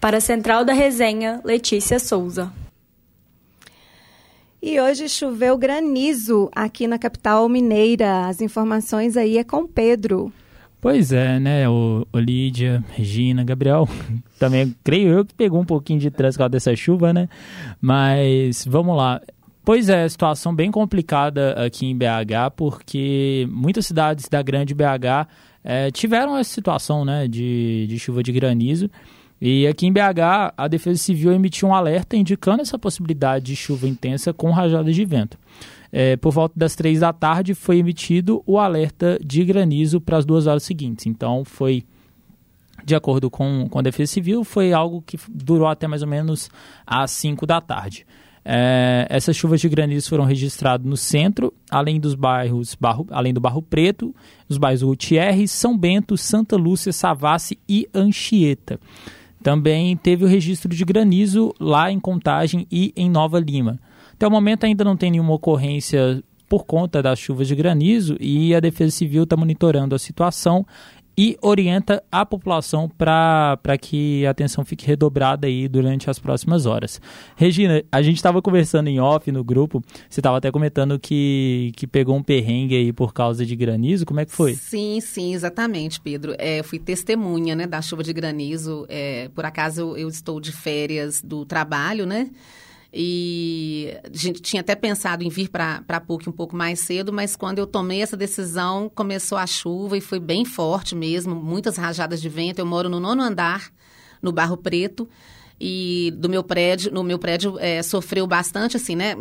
Para 0.00 0.16
a 0.16 0.20
Central 0.20 0.64
da 0.64 0.72
Resenha, 0.72 1.40
Letícia 1.44 2.00
Souza. 2.00 2.63
E 4.66 4.80
hoje 4.80 5.10
choveu 5.10 5.58
granizo 5.58 6.48
aqui 6.56 6.86
na 6.86 6.98
capital 6.98 7.46
mineira. 7.50 8.26
As 8.26 8.40
informações 8.40 9.14
aí 9.14 9.36
é 9.36 9.44
com 9.44 9.66
Pedro. 9.66 10.32
Pois 10.80 11.12
é, 11.12 11.38
né, 11.38 11.68
o, 11.68 12.06
o 12.10 12.18
Lídia, 12.18 12.82
Regina, 12.88 13.44
Gabriel, 13.44 13.86
também 14.40 14.74
creio 14.82 15.10
eu 15.10 15.24
que 15.26 15.34
pegou 15.34 15.60
um 15.60 15.66
pouquinho 15.66 16.00
de 16.00 16.10
trânsito 16.10 16.48
dessa 16.48 16.74
chuva, 16.74 17.12
né? 17.12 17.28
Mas 17.78 18.64
vamos 18.64 18.96
lá. 18.96 19.20
Pois 19.62 19.90
é, 19.90 20.08
situação 20.08 20.54
bem 20.54 20.70
complicada 20.70 21.52
aqui 21.62 21.84
em 21.84 21.94
BH, 21.94 22.56
porque 22.56 23.46
muitas 23.50 23.84
cidades 23.84 24.30
da 24.30 24.40
grande 24.40 24.74
BH 24.74 25.28
é, 25.62 25.90
tiveram 25.90 26.38
essa 26.38 26.50
situação 26.50 27.04
né, 27.04 27.28
de, 27.28 27.86
de 27.86 27.98
chuva 27.98 28.22
de 28.22 28.32
granizo. 28.32 28.90
E 29.40 29.66
aqui 29.66 29.86
em 29.86 29.92
BH, 29.92 30.54
a 30.56 30.68
Defesa 30.68 30.98
Civil 30.98 31.32
emitiu 31.32 31.68
um 31.68 31.74
alerta 31.74 32.16
indicando 32.16 32.62
essa 32.62 32.78
possibilidade 32.78 33.46
de 33.46 33.56
chuva 33.56 33.88
intensa 33.88 34.32
com 34.32 34.50
rajadas 34.50 34.94
de 34.94 35.04
vento. 35.04 35.38
É, 35.92 36.16
por 36.16 36.32
volta 36.32 36.54
das 36.56 36.74
três 36.74 37.00
da 37.00 37.12
tarde, 37.12 37.54
foi 37.54 37.78
emitido 37.78 38.42
o 38.46 38.58
alerta 38.58 39.18
de 39.24 39.44
granizo 39.44 40.00
para 40.00 40.16
as 40.16 40.24
duas 40.24 40.46
horas 40.46 40.62
seguintes. 40.62 41.06
Então, 41.06 41.44
foi, 41.44 41.84
de 42.84 42.94
acordo 42.94 43.30
com, 43.30 43.68
com 43.68 43.78
a 43.78 43.82
Defesa 43.82 44.12
Civil, 44.12 44.44
foi 44.44 44.72
algo 44.72 45.02
que 45.02 45.16
durou 45.28 45.68
até 45.68 45.86
mais 45.86 46.02
ou 46.02 46.08
menos 46.08 46.50
às 46.86 47.10
cinco 47.10 47.46
da 47.46 47.60
tarde. 47.60 48.06
É, 48.44 49.06
essas 49.08 49.34
chuvas 49.34 49.60
de 49.60 49.68
granizo 49.68 50.08
foram 50.10 50.24
registradas 50.24 50.86
no 50.86 50.96
centro, 50.96 51.54
além 51.70 51.98
dos 51.98 52.14
bairros 52.14 52.74
Barro, 52.74 53.06
além 53.10 53.32
do 53.32 53.40
Barro 53.40 53.62
Preto, 53.62 54.14
os 54.48 54.58
bairros 54.58 54.82
Gutierrez, 54.82 55.50
São 55.50 55.78
Bento, 55.78 56.16
Santa 56.16 56.56
Lúcia, 56.56 56.92
Savassi 56.92 57.58
e 57.68 57.88
Anchieta. 57.94 58.78
Também 59.44 59.94
teve 59.94 60.24
o 60.24 60.26
registro 60.26 60.74
de 60.74 60.82
granizo 60.86 61.54
lá 61.60 61.92
em 61.92 62.00
Contagem 62.00 62.66
e 62.72 62.94
em 62.96 63.10
Nova 63.10 63.38
Lima. 63.38 63.78
Até 64.14 64.26
o 64.26 64.30
momento 64.30 64.64
ainda 64.64 64.82
não 64.82 64.96
tem 64.96 65.10
nenhuma 65.10 65.34
ocorrência 65.34 66.24
por 66.48 66.64
conta 66.64 67.02
das 67.02 67.18
chuvas 67.18 67.46
de 67.46 67.54
granizo 67.54 68.16
e 68.18 68.54
a 68.54 68.60
Defesa 68.60 68.96
Civil 68.96 69.24
está 69.24 69.36
monitorando 69.36 69.94
a 69.94 69.98
situação 69.98 70.66
e 71.16 71.36
orienta 71.40 72.02
a 72.10 72.26
população 72.26 72.88
para 72.88 73.78
que 73.80 74.26
a 74.26 74.30
atenção 74.30 74.64
fique 74.64 74.86
redobrada 74.86 75.46
aí 75.46 75.68
durante 75.68 76.10
as 76.10 76.18
próximas 76.18 76.66
horas. 76.66 77.00
Regina, 77.36 77.82
a 77.90 78.02
gente 78.02 78.16
estava 78.16 78.42
conversando 78.42 78.88
em 78.88 79.00
off 79.00 79.30
no 79.30 79.44
grupo, 79.44 79.82
você 80.08 80.20
estava 80.20 80.38
até 80.38 80.50
comentando 80.50 80.98
que, 80.98 81.72
que 81.76 81.86
pegou 81.86 82.16
um 82.16 82.22
perrengue 82.22 82.76
aí 82.76 82.92
por 82.92 83.12
causa 83.12 83.46
de 83.46 83.54
granizo, 83.54 84.04
como 84.04 84.20
é 84.20 84.24
que 84.24 84.32
foi? 84.32 84.54
Sim, 84.54 85.00
sim, 85.00 85.34
exatamente, 85.34 86.00
Pedro. 86.00 86.34
É, 86.38 86.60
eu 86.60 86.64
fui 86.64 86.78
testemunha 86.78 87.54
né, 87.54 87.66
da 87.66 87.80
chuva 87.80 88.02
de 88.02 88.12
granizo, 88.12 88.86
é, 88.88 89.28
por 89.34 89.44
acaso 89.44 89.80
eu, 89.80 89.96
eu 89.96 90.08
estou 90.08 90.40
de 90.40 90.52
férias 90.52 91.22
do 91.22 91.44
trabalho, 91.44 92.06
né? 92.06 92.30
E 92.96 93.92
a 94.04 94.16
gente 94.16 94.40
tinha 94.40 94.60
até 94.60 94.76
pensado 94.76 95.24
em 95.24 95.28
vir 95.28 95.48
para 95.48 95.82
a 95.88 96.00
PUC 96.00 96.28
um 96.28 96.32
pouco 96.32 96.54
mais 96.54 96.78
cedo, 96.78 97.12
mas 97.12 97.34
quando 97.34 97.58
eu 97.58 97.66
tomei 97.66 98.00
essa 98.00 98.16
decisão, 98.16 98.88
começou 98.94 99.36
a 99.36 99.48
chuva 99.48 99.98
e 99.98 100.00
foi 100.00 100.20
bem 100.20 100.44
forte 100.44 100.94
mesmo, 100.94 101.34
muitas 101.34 101.76
rajadas 101.76 102.22
de 102.22 102.28
vento. 102.28 102.60
Eu 102.60 102.66
moro 102.66 102.88
no 102.88 103.00
nono 103.00 103.20
andar, 103.20 103.72
no 104.22 104.30
Barro 104.30 104.56
Preto, 104.56 105.08
e 105.60 106.12
do 106.16 106.28
meu 106.28 106.42
prédio, 106.42 106.92
no 106.92 107.02
meu 107.04 107.18
prédio 107.18 107.56
é, 107.58 107.82
sofreu 107.82 108.26
bastante, 108.26 108.76
assim, 108.76 108.96
né? 108.96 109.14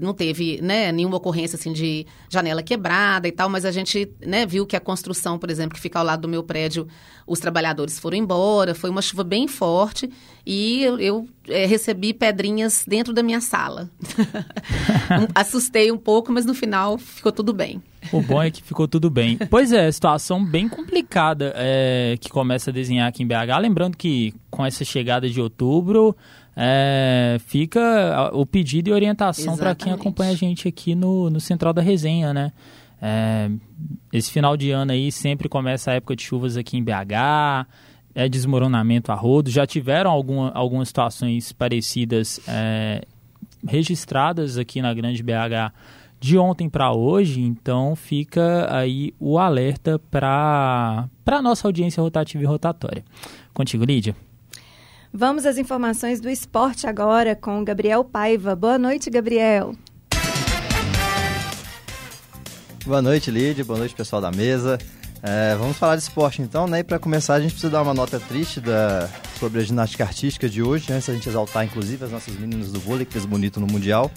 Não 0.00 0.12
teve 0.12 0.60
né, 0.60 0.90
nenhuma 0.90 1.16
ocorrência 1.16 1.56
assim 1.56 1.72
de 1.72 2.06
janela 2.28 2.62
quebrada 2.62 3.28
e 3.28 3.32
tal, 3.32 3.48
mas 3.48 3.64
a 3.64 3.70
gente 3.70 4.10
né, 4.20 4.44
viu 4.44 4.66
que 4.66 4.76
a 4.76 4.80
construção, 4.80 5.38
por 5.38 5.50
exemplo, 5.50 5.74
que 5.74 5.80
fica 5.80 5.98
ao 5.98 6.04
lado 6.04 6.22
do 6.22 6.28
meu 6.28 6.42
prédio, 6.42 6.88
os 7.26 7.38
trabalhadores 7.38 7.98
foram 7.98 8.16
embora, 8.16 8.74
foi 8.74 8.90
uma 8.90 9.02
chuva 9.02 9.22
bem 9.22 9.46
forte 9.46 10.10
e 10.44 10.82
eu, 10.82 10.98
eu 10.98 11.28
é, 11.48 11.64
recebi 11.64 12.12
pedrinhas 12.12 12.84
dentro 12.86 13.12
da 13.12 13.22
minha 13.22 13.40
sala. 13.40 13.88
Assustei 15.34 15.92
um 15.92 15.98
pouco, 15.98 16.32
mas 16.32 16.44
no 16.44 16.54
final 16.54 16.98
ficou 16.98 17.30
tudo 17.30 17.52
bem. 17.52 17.80
O 18.10 18.20
bom 18.20 18.42
é 18.42 18.50
que 18.50 18.62
ficou 18.62 18.88
tudo 18.88 19.10
bem. 19.10 19.38
Pois 19.50 19.72
é, 19.72 19.90
situação 19.90 20.44
bem 20.44 20.68
complicada 20.68 21.52
é, 21.56 22.16
que 22.20 22.28
começa 22.28 22.70
a 22.70 22.72
desenhar 22.72 23.08
aqui 23.08 23.22
em 23.22 23.26
BH. 23.26 23.58
Lembrando 23.60 23.96
que 23.96 24.34
com 24.50 24.64
essa 24.64 24.84
chegada 24.84 25.28
de 25.28 25.40
outubro, 25.40 26.16
é, 26.56 27.36
fica 27.46 28.30
o 28.32 28.44
pedido 28.44 28.88
e 28.88 28.92
orientação 28.92 29.56
para 29.56 29.74
quem 29.74 29.92
acompanha 29.92 30.32
a 30.32 30.36
gente 30.36 30.68
aqui 30.68 30.94
no, 30.94 31.30
no 31.30 31.40
Central 31.40 31.72
da 31.72 31.80
Resenha, 31.80 32.34
né? 32.34 32.52
É, 33.00 33.50
esse 34.12 34.30
final 34.30 34.56
de 34.56 34.70
ano 34.70 34.92
aí 34.92 35.10
sempre 35.10 35.48
começa 35.48 35.90
a 35.90 35.94
época 35.94 36.14
de 36.14 36.22
chuvas 36.22 36.56
aqui 36.56 36.76
em 36.76 36.84
BH, 36.84 37.66
é 38.14 38.28
desmoronamento 38.28 39.10
a 39.10 39.14
rodo. 39.14 39.50
Já 39.50 39.66
tiveram 39.66 40.10
alguma, 40.10 40.50
algumas 40.50 40.88
situações 40.88 41.52
parecidas 41.52 42.40
é, 42.46 43.02
registradas 43.66 44.58
aqui 44.58 44.80
na 44.82 44.92
Grande 44.92 45.22
BH 45.22 45.72
de 46.22 46.38
ontem 46.38 46.70
para 46.70 46.92
hoje, 46.92 47.40
então 47.40 47.96
fica 47.96 48.72
aí 48.72 49.12
o 49.18 49.40
alerta 49.40 49.98
para 50.08 51.08
a 51.26 51.42
nossa 51.42 51.66
audiência 51.66 52.00
rotativa 52.00 52.40
e 52.40 52.46
rotatória. 52.46 53.04
Contigo, 53.52 53.84
Lídia. 53.84 54.14
Vamos 55.12 55.44
às 55.44 55.58
informações 55.58 56.20
do 56.20 56.30
esporte 56.30 56.86
agora 56.86 57.34
com 57.34 57.64
Gabriel 57.64 58.04
Paiva. 58.04 58.54
Boa 58.54 58.78
noite, 58.78 59.10
Gabriel. 59.10 59.74
Boa 62.86 63.02
noite, 63.02 63.28
Lídia. 63.28 63.64
Boa 63.64 63.80
noite, 63.80 63.92
pessoal 63.92 64.22
da 64.22 64.30
mesa. 64.30 64.78
É, 65.24 65.56
vamos 65.56 65.76
falar 65.76 65.96
de 65.96 66.02
esporte 66.02 66.40
então, 66.40 66.68
né? 66.68 66.78
E 66.78 66.84
para 66.84 67.00
começar, 67.00 67.34
a 67.34 67.40
gente 67.40 67.50
precisa 67.50 67.72
dar 67.72 67.82
uma 67.82 67.94
nota 67.94 68.20
triste 68.20 68.60
da, 68.60 69.08
sobre 69.40 69.58
a 69.60 69.64
ginástica 69.64 70.04
artística 70.04 70.48
de 70.48 70.62
hoje, 70.62 70.92
antes 70.92 71.08
a 71.08 71.14
gente 71.14 71.28
exaltar, 71.28 71.64
inclusive, 71.64 72.04
as 72.04 72.12
nossas 72.12 72.36
meninas 72.36 72.70
do 72.70 72.78
vôlei 72.78 73.04
que 73.04 73.12
fez 73.12 73.26
bonito 73.26 73.58
no 73.58 73.66
Mundial. 73.66 74.08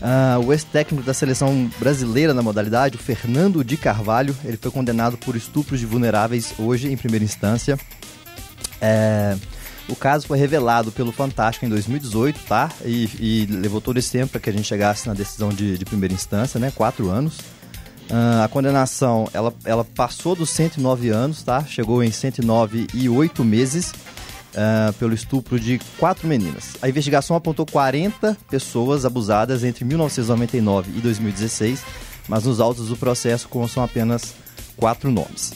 Uh, 0.00 0.46
o 0.46 0.52
ex-técnico 0.52 1.04
da 1.04 1.12
seleção 1.12 1.70
brasileira 1.78 2.32
na 2.32 2.40
modalidade, 2.40 2.96
o 2.96 2.98
Fernando 2.98 3.62
de 3.62 3.76
Carvalho, 3.76 4.34
ele 4.44 4.56
foi 4.56 4.70
condenado 4.70 5.18
por 5.18 5.36
estupros 5.36 5.78
de 5.78 5.84
vulneráveis 5.84 6.54
hoje 6.58 6.90
em 6.90 6.96
primeira 6.96 7.24
instância. 7.24 7.78
É, 8.80 9.36
o 9.86 9.94
caso 9.94 10.26
foi 10.26 10.38
revelado 10.38 10.90
pelo 10.90 11.12
Fantástico 11.12 11.66
em 11.66 11.68
2018, 11.68 12.40
tá? 12.46 12.70
E, 12.82 13.10
e 13.20 13.46
levou 13.50 13.80
todo 13.80 13.98
esse 13.98 14.10
tempo 14.10 14.32
para 14.32 14.40
que 14.40 14.48
a 14.48 14.52
gente 14.52 14.64
chegasse 14.64 15.06
na 15.06 15.12
decisão 15.12 15.50
de, 15.50 15.76
de 15.76 15.84
primeira 15.84 16.14
instância, 16.14 16.58
né? 16.58 16.72
Quatro 16.74 17.10
anos. 17.10 17.38
Uh, 18.08 18.42
a 18.42 18.48
condenação, 18.48 19.28
ela, 19.34 19.52
ela 19.64 19.84
passou 19.84 20.34
dos 20.34 20.48
109 20.50 21.10
anos, 21.10 21.42
tá? 21.42 21.62
Chegou 21.64 22.02
em 22.02 22.10
109 22.10 22.86
e 22.94 23.08
8 23.08 23.44
meses 23.44 23.92
uh, 24.50 24.92
pelo 24.94 25.14
estupro 25.14 25.58
de 25.58 25.80
quatro 25.98 26.26
meninas. 26.26 26.76
A 26.80 26.88
investigação 26.88 27.36
apontou 27.36 27.66
40 27.66 28.36
pessoas 28.48 29.04
abusadas 29.04 29.64
entre 29.64 29.84
1999 29.84 30.92
e 30.96 31.00
2016, 31.00 31.82
mas 32.28 32.44
nos 32.44 32.60
autos 32.60 32.88
do 32.88 32.96
processo 32.96 33.48
constam 33.48 33.82
apenas 33.82 34.34
quatro 34.76 35.10
nomes. 35.10 35.52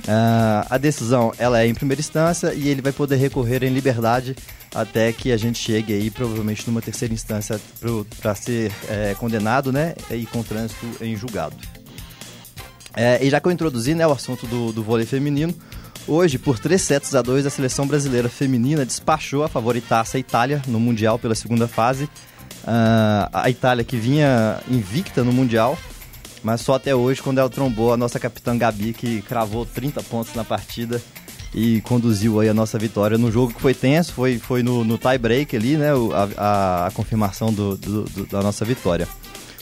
Uh, 0.00 0.66
a 0.68 0.76
decisão 0.76 1.32
ela 1.38 1.62
é 1.62 1.66
em 1.66 1.74
primeira 1.74 2.00
instância 2.00 2.52
e 2.52 2.68
ele 2.68 2.82
vai 2.82 2.92
poder 2.92 3.16
recorrer 3.16 3.64
em 3.64 3.72
liberdade 3.72 4.36
até 4.74 5.12
que 5.12 5.30
a 5.30 5.36
gente 5.36 5.58
chegue 5.58 5.94
aí 5.94 6.10
provavelmente 6.10 6.66
numa 6.66 6.82
terceira 6.82 7.14
instância 7.14 7.60
para 8.20 8.34
ser 8.34 8.72
é, 8.88 9.14
condenado, 9.14 9.72
né, 9.72 9.94
e 10.10 10.26
com 10.26 10.42
trânsito 10.42 10.84
em 11.00 11.16
julgado. 11.16 11.56
É, 12.96 13.24
e 13.24 13.30
já 13.30 13.40
que 13.40 13.46
eu 13.46 13.52
introduzi 13.52 13.94
né, 13.94 14.06
o 14.06 14.12
assunto 14.12 14.46
do, 14.46 14.72
do 14.72 14.82
vôlei 14.82 15.06
feminino, 15.06 15.54
Hoje, 16.06 16.38
por 16.38 16.58
3 16.58 16.80
sets 16.80 17.14
a 17.14 17.22
2, 17.22 17.46
a 17.46 17.50
seleção 17.50 17.86
brasileira 17.86 18.28
feminina 18.28 18.84
despachou 18.84 19.42
a 19.42 19.48
favoritaça 19.48 20.18
Itália 20.18 20.60
no 20.68 20.78
Mundial 20.78 21.18
pela 21.18 21.34
segunda 21.34 21.66
fase. 21.66 22.04
Uh, 22.04 23.28
a 23.32 23.48
Itália 23.48 23.84
que 23.84 23.96
vinha 23.96 24.60
invicta 24.68 25.24
no 25.24 25.32
Mundial, 25.32 25.78
mas 26.42 26.60
só 26.60 26.74
até 26.74 26.94
hoje, 26.94 27.22
quando 27.22 27.38
ela 27.38 27.48
trombou 27.48 27.92
a 27.92 27.96
nossa 27.96 28.20
capitã 28.20 28.56
Gabi, 28.56 28.92
que 28.92 29.22
cravou 29.22 29.64
30 29.64 30.02
pontos 30.02 30.34
na 30.34 30.44
partida 30.44 31.00
e 31.54 31.80
conduziu 31.82 32.38
aí 32.38 32.50
a 32.50 32.54
nossa 32.54 32.78
vitória 32.78 33.16
no 33.16 33.30
jogo 33.30 33.54
que 33.54 33.60
foi 33.60 33.72
tenso, 33.72 34.12
foi, 34.12 34.38
foi 34.38 34.62
no, 34.62 34.84
no 34.84 34.98
tie 34.98 35.16
break 35.16 35.56
ali, 35.56 35.78
né, 35.78 35.90
a, 35.92 36.28
a, 36.36 36.86
a 36.88 36.90
confirmação 36.90 37.50
do, 37.50 37.76
do, 37.78 38.04
do, 38.04 38.26
da 38.26 38.42
nossa 38.42 38.62
vitória. 38.64 39.08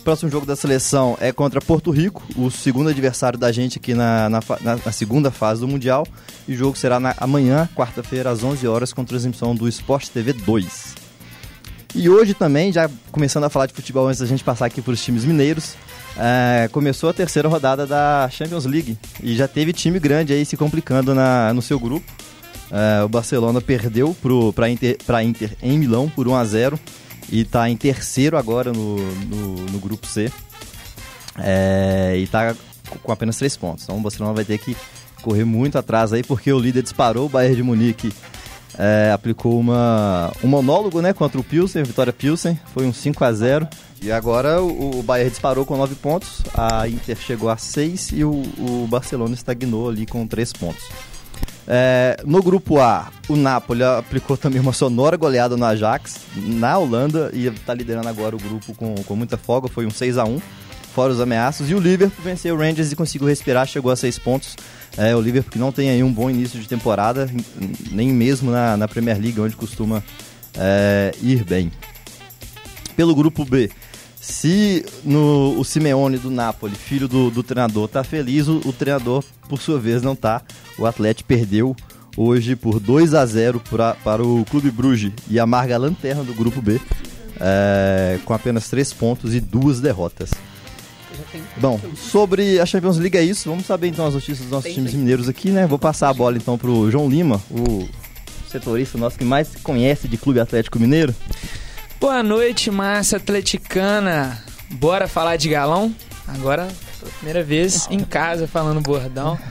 Próximo 0.05 0.29
jogo 0.29 0.45
da 0.45 0.57
seleção 0.57 1.17
é 1.21 1.31
contra 1.31 1.61
Porto 1.61 1.93
Rico, 1.93 2.25
o 2.37 2.51
segundo 2.51 2.91
adversário 2.91 3.39
da 3.39 3.53
gente 3.53 3.79
aqui 3.79 3.95
na, 3.95 4.29
na, 4.29 4.41
na, 4.61 4.93
segunda 4.93 5.31
fase 5.31 5.61
do 5.61 5.69
Mundial. 5.69 6.05
E 6.49 6.55
o 6.55 6.57
jogo 6.57 6.77
será 6.77 6.99
na, 6.99 7.15
amanhã, 7.19 7.69
quarta-feira, 7.77 8.31
às 8.31 8.43
11 8.43 8.67
horas, 8.67 8.93
com 8.93 9.05
transmissão 9.05 9.55
do 9.55 9.69
Sport 9.69 10.09
TV 10.09 10.33
2. 10.33 10.95
E 11.95 12.09
hoje 12.09 12.35
também, 12.35 12.73
já 12.73 12.91
começando 13.13 13.45
a 13.45 13.49
falar 13.49 13.67
de 13.67 13.75
futebol 13.75 14.09
antes 14.09 14.21
da 14.21 14.27
gente 14.27 14.43
passar 14.43 14.67
aqui 14.67 14.83
para 14.83 14.93
os 14.93 15.05
times 15.05 15.25
mineiros, 15.25 15.77
é, 16.17 16.69
começou 16.73 17.09
a 17.09 17.13
terceira 17.13 17.49
rodada 17.49 17.87
da 17.87 18.29
Champions 18.29 18.65
League 18.65 18.99
e 19.23 19.37
já 19.37 19.47
teve 19.47 19.73
time 19.73 20.01
grande 20.01 20.33
aí 20.33 20.45
se 20.45 20.57
complicando 20.57 21.15
na, 21.15 21.55
no 21.55 21.63
seu 21.63 21.79
grupo. 21.79 22.11
É, 22.73 23.05
o 23.05 23.09
Barcelona 23.09 23.61
perdeu 23.61 24.17
para 24.53 24.69
Inter, 24.69 24.97
Inter 25.25 25.57
em 25.63 25.79
Milão 25.79 26.09
por 26.09 26.27
1 26.27 26.35
a 26.35 26.45
0 26.45 26.81
e 27.31 27.41
está 27.41 27.69
em 27.69 27.77
terceiro 27.77 28.37
agora 28.37 28.73
no, 28.73 28.97
no, 28.97 29.57
no 29.67 29.79
grupo 29.79 30.07
C. 30.07 30.31
É, 31.39 32.15
e 32.17 32.23
está 32.23 32.55
com 33.03 33.13
apenas 33.13 33.37
três 33.37 33.57
pontos. 33.57 33.85
Então 33.85 33.97
o 33.99 34.01
Barcelona 34.01 34.35
vai 34.35 34.45
ter 34.45 34.59
que 34.59 34.77
correr 35.23 35.45
muito 35.45 35.79
atrás 35.79 36.13
aí, 36.13 36.23
porque 36.23 36.53
o 36.53 36.59
líder 36.59 36.83
disparou, 36.83 37.27
o 37.27 37.29
Bayern 37.29 37.57
de 37.57 37.63
Munique 37.63 38.13
é, 38.79 39.11
aplicou 39.13 39.59
uma, 39.59 40.33
um 40.43 40.49
monólogo 40.49 41.01
né, 41.01 41.13
contra 41.13 41.41
o 41.41 41.45
Pilsen, 41.45 41.83
Vitória 41.83 42.13
Pilsen, 42.13 42.59
foi 42.75 42.87
um 42.87 42.93
5 42.93 43.25
a 43.25 43.33
0 43.33 43.69
E 44.03 44.11
agora 44.11 44.61
o, 44.61 44.99
o 44.99 45.03
Bayern 45.03 45.31
disparou 45.31 45.65
com 45.65 45.77
9 45.77 45.95
pontos, 45.97 46.43
a 46.55 46.89
Inter 46.89 47.17
chegou 47.17 47.49
a 47.49 47.57
6 47.57 48.13
e 48.13 48.25
o, 48.25 48.43
o 48.59 48.87
Barcelona 48.89 49.35
estagnou 49.35 49.89
ali 49.89 50.07
com 50.07 50.27
3 50.27 50.53
pontos. 50.55 50.83
É, 51.67 52.17
no 52.25 52.43
grupo 52.43 52.81
A, 52.81 53.11
o 53.29 53.37
Napoli 53.37 53.85
aplicou 53.85 54.37
também 54.37 54.61
uma 54.61 54.73
sonora 54.73 55.17
goleada 55.17 55.57
no 55.57 55.65
Ajax, 55.65 56.21
na 56.37 56.77
Holanda, 56.77 57.31
e 57.33 57.47
está 57.47 57.73
liderando 57.73 58.09
agora 58.09 58.35
o 58.35 58.39
grupo 58.39 58.75
com, 58.75 58.95
com 58.95 59.17
muita 59.17 59.37
folga, 59.37 59.69
foi 59.69 59.87
um 59.87 59.91
6 59.91 60.19
a 60.19 60.25
1 60.25 60.41
fora 60.93 61.13
os 61.13 61.21
ameaços. 61.21 61.71
E 61.71 61.75
o 61.75 61.81
Liverpool 61.81 62.25
venceu 62.25 62.55
o 62.55 62.59
Rangers 62.59 62.93
e 62.93 62.97
conseguiu 62.97 63.27
respirar, 63.27 63.67
chegou 63.67 63.91
a 63.91 63.97
6 63.97 64.19
pontos. 64.19 64.57
É, 64.97 65.17
o 65.17 65.21
Liverpool 65.21 65.53
que 65.53 65.59
não 65.59 65.73
tem 65.73 65.91
aí 65.91 66.03
um 66.03 66.13
bom 66.13 66.29
início 66.29 66.61
de 66.61 66.69
temporada, 66.69 67.29
nem 67.91 68.09
mesmo 68.09 68.51
na, 68.51 68.77
na 68.77 68.87
Premier 68.87 69.19
League, 69.19 69.41
onde 69.41 69.57
costuma 69.57 70.03
é, 70.55 71.13
ir 71.23 71.45
bem. 71.45 71.73
Pelo 72.95 73.15
grupo 73.15 73.45
B, 73.45 73.71
se 74.23 74.87
no, 75.03 75.59
o 75.59 75.65
Simeone 75.65 76.17
do 76.17 76.31
Napoli, 76.31 76.77
filho 76.77 77.09
do, 77.09 77.29
do 77.29 77.43
treinador, 77.43 77.89
tá 77.89 78.05
feliz, 78.05 78.47
o, 78.47 78.59
o, 78.65 78.73
treinador, 78.73 79.25
por 79.49 79.61
sua 79.61 79.81
vez, 79.81 80.01
não 80.01 80.15
tá. 80.15 80.43
O 80.79 80.87
Atlético 80.87 81.27
perdeu 81.27 81.75
hoje 82.17 82.55
por 82.55 82.79
2 82.79 83.15
a 83.15 83.27
0 83.27 83.61
pra, 83.69 83.95
para 83.95 84.23
o 84.23 84.45
Clube 84.45 84.71
Bruges 84.71 85.13
e 85.29 85.41
amarga 85.41 85.75
a 85.75 85.79
lanterna 85.79 86.23
do 86.23 86.33
grupo 86.35 86.63
B, 86.63 86.81
é, 87.41 88.21
com 88.25 88.33
apenas 88.33 88.69
3 88.69 88.93
pontos 88.93 89.35
e 89.35 89.41
duas 89.41 89.81
derrotas. 89.81 90.31
Bom, 91.57 91.81
sobre 91.97 92.61
a 92.61 92.67
Champions 92.67 92.99
League 92.99 93.19
é 93.19 93.25
isso. 93.25 93.51
Vamos 93.51 93.67
saber 93.67 93.89
então 93.89 94.07
as 94.07 94.15
notícias 94.15 94.39
dos 94.39 94.51
nossos 94.51 94.73
times 94.73 94.95
mineiros 94.95 95.29
aqui, 95.29 95.51
né? 95.51 95.67
Vou 95.67 95.81
passar 95.81 96.11
a 96.11 96.15
bola 96.15 96.37
então 96.37 96.57
pro 96.57 96.89
João 96.93 97.09
Lima, 97.09 97.43
o 97.51 97.89
setorista 98.49 98.97
nosso 98.97 99.19
que 99.19 99.25
mais 99.25 99.49
conhece 99.65 100.07
de 100.07 100.17
Clube 100.17 100.39
Atlético 100.39 100.79
Mineiro. 100.79 101.13
Boa 102.03 102.21
noite, 102.21 102.69
massa 102.69 103.19
atleticana. 103.19 104.43
Bora 104.73 105.07
falar 105.07 105.37
de 105.37 105.49
galão? 105.49 105.95
Agora, 106.27 106.67
pela 106.99 107.13
primeira 107.13 107.45
vez 107.45 107.87
em 107.93 108.01
casa 108.01 108.49
falando 108.49 108.81
bordão. 108.81 109.39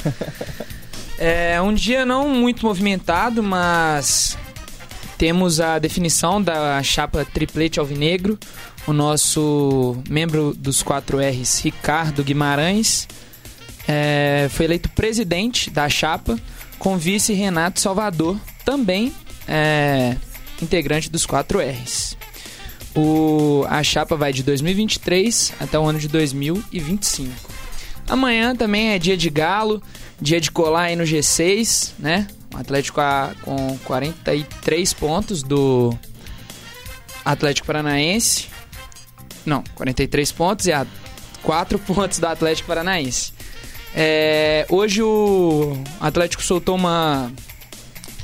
É 1.23 1.61
um 1.61 1.71
dia 1.71 2.03
não 2.03 2.27
muito 2.29 2.65
movimentado, 2.65 3.43
mas 3.43 4.35
temos 5.19 5.61
a 5.61 5.77
definição 5.77 6.41
da 6.41 6.81
chapa 6.81 7.23
triplete 7.23 7.79
alvinegro. 7.79 8.39
O 8.87 8.91
nosso 8.91 10.01
membro 10.09 10.51
dos 10.57 10.83
4Rs, 10.83 11.63
Ricardo 11.63 12.23
Guimarães, 12.23 13.07
é, 13.87 14.47
foi 14.49 14.65
eleito 14.65 14.89
presidente 14.89 15.69
da 15.69 15.87
chapa, 15.87 16.39
com 16.79 16.97
vice 16.97 17.33
Renato 17.33 17.79
Salvador, 17.79 18.35
também 18.65 19.13
é, 19.47 20.17
integrante 20.59 21.07
dos 21.07 21.27
4Rs. 21.27 22.17
O, 22.95 23.65
a 23.69 23.82
chapa 23.84 24.15
vai 24.15 24.34
de 24.34 24.43
2023 24.43 25.54
até 25.60 25.80
o 25.80 25.86
ano 25.86 25.99
de 25.99 26.08
2025. 26.08 27.32
Amanhã 28.10 28.56
também 28.56 28.89
é 28.89 28.99
dia 28.99 29.15
de 29.15 29.30
galo, 29.30 29.82
dia 30.19 30.41
de 30.41 30.51
colar 30.51 30.84
aí 30.84 30.95
no 30.95 31.04
G6, 31.04 31.91
né? 31.97 32.27
O 32.54 32.58
Atlético 32.58 32.99
a, 32.99 33.34
com 33.43 33.77
43 33.86 34.93
pontos 34.93 35.41
do 35.41 35.97
Atlético 37.23 37.67
Paranaense. 37.67 38.47
Não, 39.45 39.63
43 39.75 40.32
pontos 40.34 40.65
e 40.65 40.73
a 40.73 40.86
4 41.41 41.80
pontos 41.80 42.19
do 42.19 42.27
Atlético 42.27 42.67
Paranaense. 42.67 43.34
É, 43.95 44.65
hoje 44.69 45.01
o 45.01 45.77
Atlético 45.99 46.43
soltou 46.43 46.75
uma. 46.75 47.32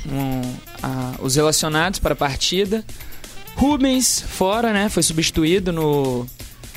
Um, 0.06 0.42
a, 0.82 1.14
os 1.20 1.36
relacionados 1.36 1.98
para 1.98 2.12
a 2.12 2.16
partida. 2.16 2.84
Rubens 3.58 4.20
fora, 4.20 4.72
né? 4.72 4.88
Foi 4.88 5.02
substituído 5.02 5.72
no 5.72 6.24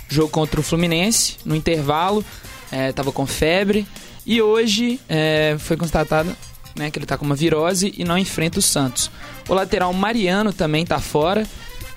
jogo 0.09 0.29
contra 0.29 0.59
o 0.59 0.63
Fluminense, 0.63 1.37
no 1.45 1.55
intervalo. 1.55 2.25
É, 2.71 2.91
com 3.13 3.27
febre. 3.27 3.85
E 4.25 4.41
hoje 4.41 4.99
é, 5.07 5.57
foi 5.59 5.77
constatado 5.77 6.35
né, 6.75 6.89
que 6.89 6.97
ele 6.97 7.05
está 7.05 7.17
com 7.17 7.25
uma 7.25 7.35
virose 7.35 7.93
e 7.95 8.03
não 8.03 8.17
enfrenta 8.17 8.57
o 8.59 8.61
Santos. 8.61 9.11
O 9.47 9.53
lateral 9.53 9.93
Mariano 9.93 10.51
também 10.51 10.81
está 10.81 10.99
fora. 10.99 11.45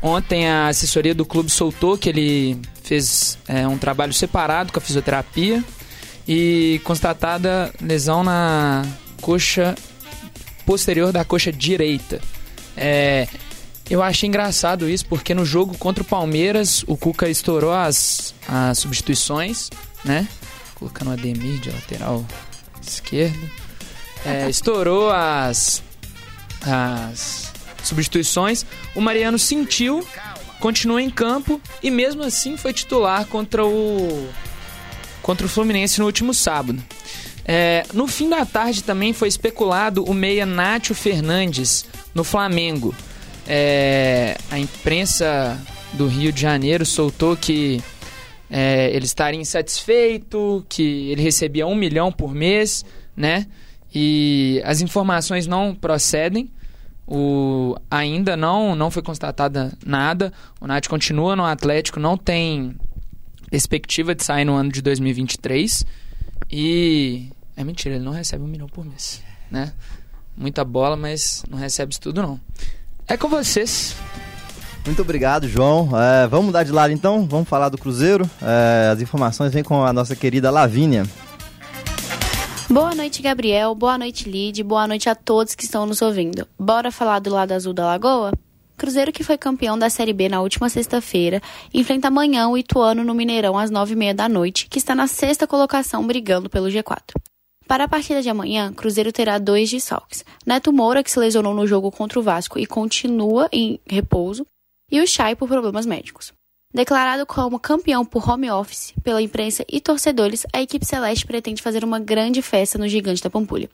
Ontem 0.02 0.48
a 0.48 0.68
assessoria 0.68 1.14
do 1.14 1.24
clube 1.24 1.48
soltou 1.48 1.96
que 1.96 2.10
ele 2.10 2.58
fez 2.82 3.38
é, 3.48 3.66
um 3.66 3.78
trabalho 3.78 4.12
separado 4.12 4.70
com 4.70 4.78
a 4.78 4.82
fisioterapia 4.82 5.64
e 6.28 6.78
constatada 6.84 7.72
lesão 7.80 8.22
na 8.22 8.84
coxa 9.22 9.74
posterior 10.66 11.10
da 11.10 11.24
coxa 11.24 11.50
direita. 11.50 12.20
É, 12.76 13.26
eu 13.88 14.02
achei 14.02 14.28
engraçado 14.28 14.88
isso, 14.88 15.06
porque 15.06 15.34
no 15.34 15.44
jogo 15.44 15.76
contra 15.76 16.02
o 16.02 16.06
Palmeiras, 16.06 16.84
o 16.86 16.96
Cuca 16.96 17.28
estourou 17.28 17.72
as, 17.72 18.34
as 18.48 18.78
substituições, 18.78 19.68
né? 20.04 20.26
Colocando 20.74 21.10
o 21.10 21.12
Ademir 21.12 21.60
de 21.60 21.70
lateral 21.70 22.24
esquerdo. 22.82 23.50
É, 24.24 24.48
estourou 24.48 25.10
as, 25.10 25.82
as 26.62 27.52
substituições. 27.82 28.64
O 28.94 29.00
Mariano 29.00 29.38
sentiu, 29.38 30.06
continuou 30.58 30.98
em 30.98 31.10
campo 31.10 31.60
e 31.82 31.90
mesmo 31.90 32.22
assim 32.22 32.56
foi 32.56 32.72
titular 32.72 33.26
contra 33.26 33.66
o, 33.66 34.28
contra 35.22 35.46
o 35.46 35.48
Fluminense 35.48 35.98
no 36.00 36.06
último 36.06 36.32
sábado. 36.32 36.82
É, 37.44 37.84
no 37.92 38.06
fim 38.06 38.30
da 38.30 38.46
tarde 38.46 38.82
também 38.82 39.12
foi 39.12 39.28
especulado 39.28 40.02
o 40.04 40.14
meia 40.14 40.46
Nátio 40.46 40.94
Fernandes 40.94 41.84
no 42.14 42.24
Flamengo. 42.24 42.94
É, 43.46 44.36
a 44.50 44.58
imprensa 44.58 45.60
do 45.92 46.06
Rio 46.06 46.32
de 46.32 46.40
Janeiro 46.40 46.84
soltou 46.84 47.36
que 47.36 47.82
é, 48.50 48.90
ele 48.94 49.04
estaria 49.04 49.40
insatisfeito, 49.40 50.64
que 50.68 51.10
ele 51.10 51.22
recebia 51.22 51.66
um 51.66 51.74
milhão 51.74 52.12
por 52.12 52.34
mês, 52.34 52.84
né? 53.16 53.46
E 53.94 54.60
as 54.64 54.80
informações 54.80 55.46
não 55.46 55.74
procedem. 55.74 56.50
O, 57.06 57.76
ainda 57.90 58.36
não, 58.36 58.74
não 58.74 58.90
foi 58.90 59.02
constatada 59.02 59.72
nada. 59.84 60.32
O 60.60 60.66
Nath 60.66 60.88
continua 60.88 61.36
no 61.36 61.44
Atlético, 61.44 62.00
não 62.00 62.16
tem 62.16 62.76
perspectiva 63.50 64.14
de 64.14 64.24
sair 64.24 64.44
no 64.44 64.54
ano 64.54 64.72
de 64.72 64.82
2023. 64.82 65.84
E. 66.50 67.28
É 67.56 67.62
mentira, 67.62 67.94
ele 67.94 68.04
não 68.04 68.12
recebe 68.12 68.42
um 68.42 68.48
milhão 68.48 68.66
por 68.66 68.84
mês, 68.84 69.22
né? 69.48 69.72
Muita 70.36 70.64
bola, 70.64 70.96
mas 70.96 71.44
não 71.48 71.56
recebe 71.56 71.92
isso 71.92 72.00
tudo, 72.00 72.20
não. 72.20 72.40
É 73.06 73.16
com 73.16 73.28
vocês. 73.28 73.94
Muito 74.84 75.00
obrigado, 75.02 75.48
João. 75.48 75.90
É, 75.98 76.26
vamos 76.26 76.46
mudar 76.46 76.62
de 76.62 76.72
lado 76.72 76.92
então, 76.92 77.26
vamos 77.26 77.48
falar 77.48 77.68
do 77.68 77.78
Cruzeiro. 77.78 78.28
É, 78.42 78.90
as 78.92 79.00
informações 79.00 79.52
vêm 79.52 79.62
com 79.62 79.84
a 79.84 79.92
nossa 79.92 80.14
querida 80.14 80.50
Lavínia. 80.50 81.06
Boa 82.68 82.94
noite, 82.94 83.22
Gabriel. 83.22 83.74
Boa 83.74 83.96
noite, 83.96 84.28
Lid. 84.28 84.62
Boa 84.62 84.86
noite 84.86 85.08
a 85.08 85.14
todos 85.14 85.54
que 85.54 85.64
estão 85.64 85.86
nos 85.86 86.02
ouvindo. 86.02 86.46
Bora 86.58 86.90
falar 86.90 87.18
do 87.18 87.30
lado 87.30 87.52
azul 87.52 87.72
da 87.72 87.86
Lagoa? 87.86 88.32
Cruzeiro, 88.76 89.12
que 89.12 89.22
foi 89.22 89.38
campeão 89.38 89.78
da 89.78 89.88
Série 89.88 90.12
B 90.12 90.28
na 90.28 90.40
última 90.40 90.68
sexta-feira, 90.68 91.40
enfrenta 91.72 92.08
amanhã 92.08 92.48
o 92.48 92.58
Ituano 92.58 93.04
no 93.04 93.14
Mineirão 93.14 93.56
às 93.56 93.70
nove 93.70 93.92
e 93.92 93.96
meia 93.96 94.14
da 94.14 94.28
noite, 94.28 94.66
que 94.68 94.78
está 94.78 94.94
na 94.94 95.06
sexta 95.06 95.46
colocação 95.46 96.04
brigando 96.06 96.50
pelo 96.50 96.66
G4. 96.66 97.14
Para 97.66 97.84
a 97.84 97.88
partida 97.88 98.20
de 98.20 98.28
amanhã, 98.28 98.72
Cruzeiro 98.72 99.10
terá 99.10 99.38
dois 99.38 99.70
desfalques. 99.70 100.24
Neto 100.44 100.72
Moura, 100.72 101.02
que 101.02 101.10
se 101.10 101.18
lesionou 101.18 101.54
no 101.54 101.66
jogo 101.66 101.90
contra 101.90 102.18
o 102.18 102.22
Vasco 102.22 102.58
e 102.58 102.66
continua 102.66 103.48
em 103.50 103.80
repouso, 103.86 104.46
e 104.90 105.00
o 105.00 105.06
Chay 105.06 105.34
por 105.34 105.48
problemas 105.48 105.86
médicos. 105.86 106.32
Declarado 106.72 107.24
como 107.24 107.58
campeão 107.58 108.04
por 108.04 108.28
home 108.28 108.50
office 108.50 108.92
pela 109.02 109.22
imprensa 109.22 109.64
e 109.68 109.80
torcedores, 109.80 110.44
a 110.52 110.60
equipe 110.60 110.84
celeste 110.84 111.24
pretende 111.24 111.62
fazer 111.62 111.84
uma 111.84 112.00
grande 112.00 112.42
festa 112.42 112.76
no 112.76 112.88
Gigante 112.88 113.22
da 113.22 113.30
Pampulha. 113.30 113.70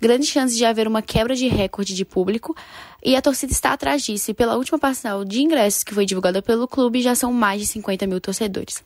Grandes 0.00 0.30
chances 0.30 0.56
de 0.56 0.64
haver 0.64 0.88
uma 0.88 1.02
quebra 1.02 1.36
de 1.36 1.46
recorde 1.46 1.94
de 1.94 2.04
público 2.04 2.56
e 3.04 3.14
a 3.14 3.22
torcida 3.22 3.52
está 3.52 3.72
atrás 3.72 4.02
disso. 4.02 4.30
E 4.30 4.34
pela 4.34 4.56
última 4.56 4.78
parcela 4.78 5.24
de 5.24 5.42
ingressos 5.42 5.84
que 5.84 5.94
foi 5.94 6.06
divulgada 6.06 6.42
pelo 6.42 6.66
clube, 6.66 7.02
já 7.02 7.14
são 7.14 7.32
mais 7.32 7.60
de 7.60 7.66
50 7.66 8.06
mil 8.06 8.20
torcedores. 8.20 8.82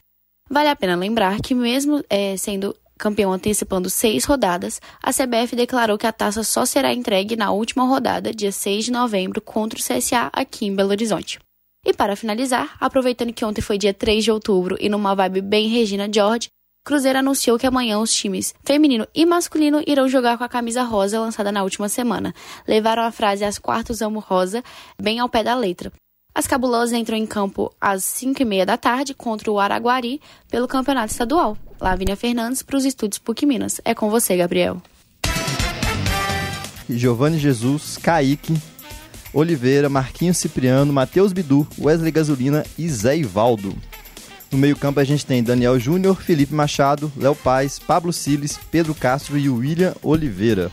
Vale 0.50 0.68
a 0.68 0.76
pena 0.76 0.96
lembrar 0.96 1.40
que, 1.40 1.54
mesmo 1.54 2.04
é, 2.10 2.36
sendo 2.36 2.76
campeão 2.98 3.32
antecipando 3.32 3.90
seis 3.90 4.24
rodadas, 4.24 4.80
a 5.02 5.12
CBF 5.12 5.56
declarou 5.56 5.98
que 5.98 6.06
a 6.06 6.12
taça 6.12 6.42
só 6.42 6.64
será 6.64 6.92
entregue 6.92 7.36
na 7.36 7.50
última 7.50 7.84
rodada, 7.84 8.32
dia 8.32 8.52
6 8.52 8.86
de 8.86 8.92
novembro, 8.92 9.40
contra 9.40 9.78
o 9.78 9.82
CSA 9.82 10.30
aqui 10.32 10.66
em 10.66 10.74
Belo 10.74 10.90
Horizonte. 10.90 11.38
E 11.84 11.92
para 11.92 12.16
finalizar, 12.16 12.76
aproveitando 12.80 13.32
que 13.32 13.44
ontem 13.44 13.60
foi 13.60 13.76
dia 13.76 13.92
3 13.92 14.24
de 14.24 14.30
outubro 14.30 14.76
e 14.80 14.88
numa 14.88 15.14
vibe 15.14 15.42
bem 15.42 15.68
Regina 15.68 16.08
George, 16.12 16.48
Cruzeiro 16.84 17.18
anunciou 17.18 17.58
que 17.58 17.66
amanhã 17.66 17.98
os 17.98 18.12
times 18.12 18.54
feminino 18.62 19.08
e 19.14 19.24
masculino 19.24 19.82
irão 19.86 20.06
jogar 20.06 20.36
com 20.36 20.44
a 20.44 20.48
camisa 20.48 20.82
rosa 20.82 21.18
lançada 21.18 21.50
na 21.50 21.62
última 21.62 21.88
semana. 21.88 22.34
Levaram 22.68 23.02
a 23.02 23.10
frase 23.10 23.42
As 23.42 23.58
quartos 23.58 24.02
amo 24.02 24.20
rosa 24.20 24.62
bem 25.00 25.18
ao 25.18 25.28
pé 25.28 25.42
da 25.42 25.54
letra. 25.54 25.90
As 26.34 26.46
cabulosas 26.46 26.92
entram 26.92 27.16
em 27.16 27.26
campo 27.26 27.74
às 27.80 28.04
5 28.04 28.42
e 28.42 28.44
meia 28.44 28.66
da 28.66 28.76
tarde 28.76 29.14
contra 29.14 29.50
o 29.50 29.58
Araguari 29.58 30.20
pelo 30.50 30.68
campeonato 30.68 31.12
estadual. 31.12 31.56
Lavínia 31.80 32.16
Fernandes 32.16 32.62
para 32.62 32.76
os 32.76 32.84
estúdios 32.84 33.18
PUC 33.18 33.46
Minas. 33.46 33.80
É 33.84 33.94
com 33.94 34.10
você, 34.10 34.36
Gabriel. 34.36 34.82
Giovanni 36.88 37.38
Jesus, 37.38 37.96
Kaique, 37.96 38.54
Oliveira, 39.32 39.88
Marquinhos 39.88 40.38
Cipriano, 40.38 40.92
Matheus 40.92 41.32
Bidu, 41.32 41.66
Wesley 41.78 42.12
Gasolina 42.12 42.64
e 42.78 42.88
Zé 42.88 43.16
Ivaldo. 43.16 43.74
No 44.50 44.58
meio-campo 44.58 45.00
a 45.00 45.04
gente 45.04 45.26
tem 45.26 45.42
Daniel 45.42 45.78
Júnior, 45.80 46.22
Felipe 46.22 46.54
Machado, 46.54 47.12
Léo 47.16 47.34
Paz, 47.34 47.78
Pablo 47.78 48.12
Siles, 48.12 48.58
Pedro 48.70 48.94
Castro 48.94 49.36
e 49.36 49.48
William 49.48 49.94
Oliveira. 50.02 50.70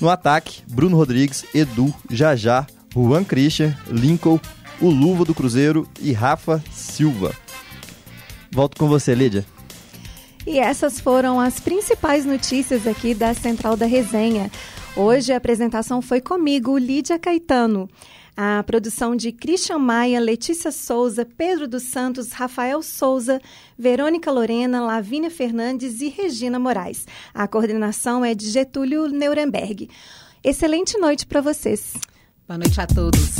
No 0.00 0.10
ataque, 0.10 0.62
Bruno 0.66 0.96
Rodrigues, 0.96 1.44
Edu, 1.54 1.94
Jajá, 2.10 2.66
Juan 2.92 3.22
Christian, 3.22 3.76
Lincoln, 3.86 4.40
o 4.80 4.90
Luva 4.90 5.24
do 5.24 5.32
Cruzeiro 5.34 5.86
e 6.00 6.12
Rafa 6.12 6.62
Silva. 6.72 7.32
Volto 8.50 8.76
com 8.76 8.88
você, 8.88 9.14
Lídia. 9.14 9.46
E 10.46 10.58
essas 10.58 10.98
foram 10.98 11.38
as 11.38 11.60
principais 11.60 12.24
notícias 12.24 12.86
aqui 12.86 13.14
da 13.14 13.32
Central 13.32 13.76
da 13.76 13.86
Resenha. 13.86 14.50
Hoje 14.96 15.32
a 15.32 15.36
apresentação 15.36 16.02
foi 16.02 16.20
comigo, 16.20 16.76
Lídia 16.76 17.18
Caetano. 17.18 17.88
A 18.36 18.62
produção 18.62 19.14
de 19.14 19.30
Christian 19.30 19.78
Maia, 19.78 20.18
Letícia 20.18 20.72
Souza, 20.72 21.24
Pedro 21.24 21.68
dos 21.68 21.84
Santos, 21.84 22.32
Rafael 22.32 22.82
Souza, 22.82 23.40
Verônica 23.78 24.30
Lorena, 24.30 24.80
Lavínia 24.80 25.30
Fernandes 25.30 26.00
e 26.00 26.08
Regina 26.08 26.58
Moraes. 26.58 27.06
A 27.32 27.46
coordenação 27.46 28.24
é 28.24 28.34
de 28.34 28.50
Getúlio 28.50 29.08
Nuremberg. 29.08 29.88
Excelente 30.42 30.98
noite 30.98 31.26
para 31.26 31.40
vocês. 31.40 31.92
Boa 32.48 32.58
noite 32.58 32.80
a 32.80 32.86
todos. 32.86 33.36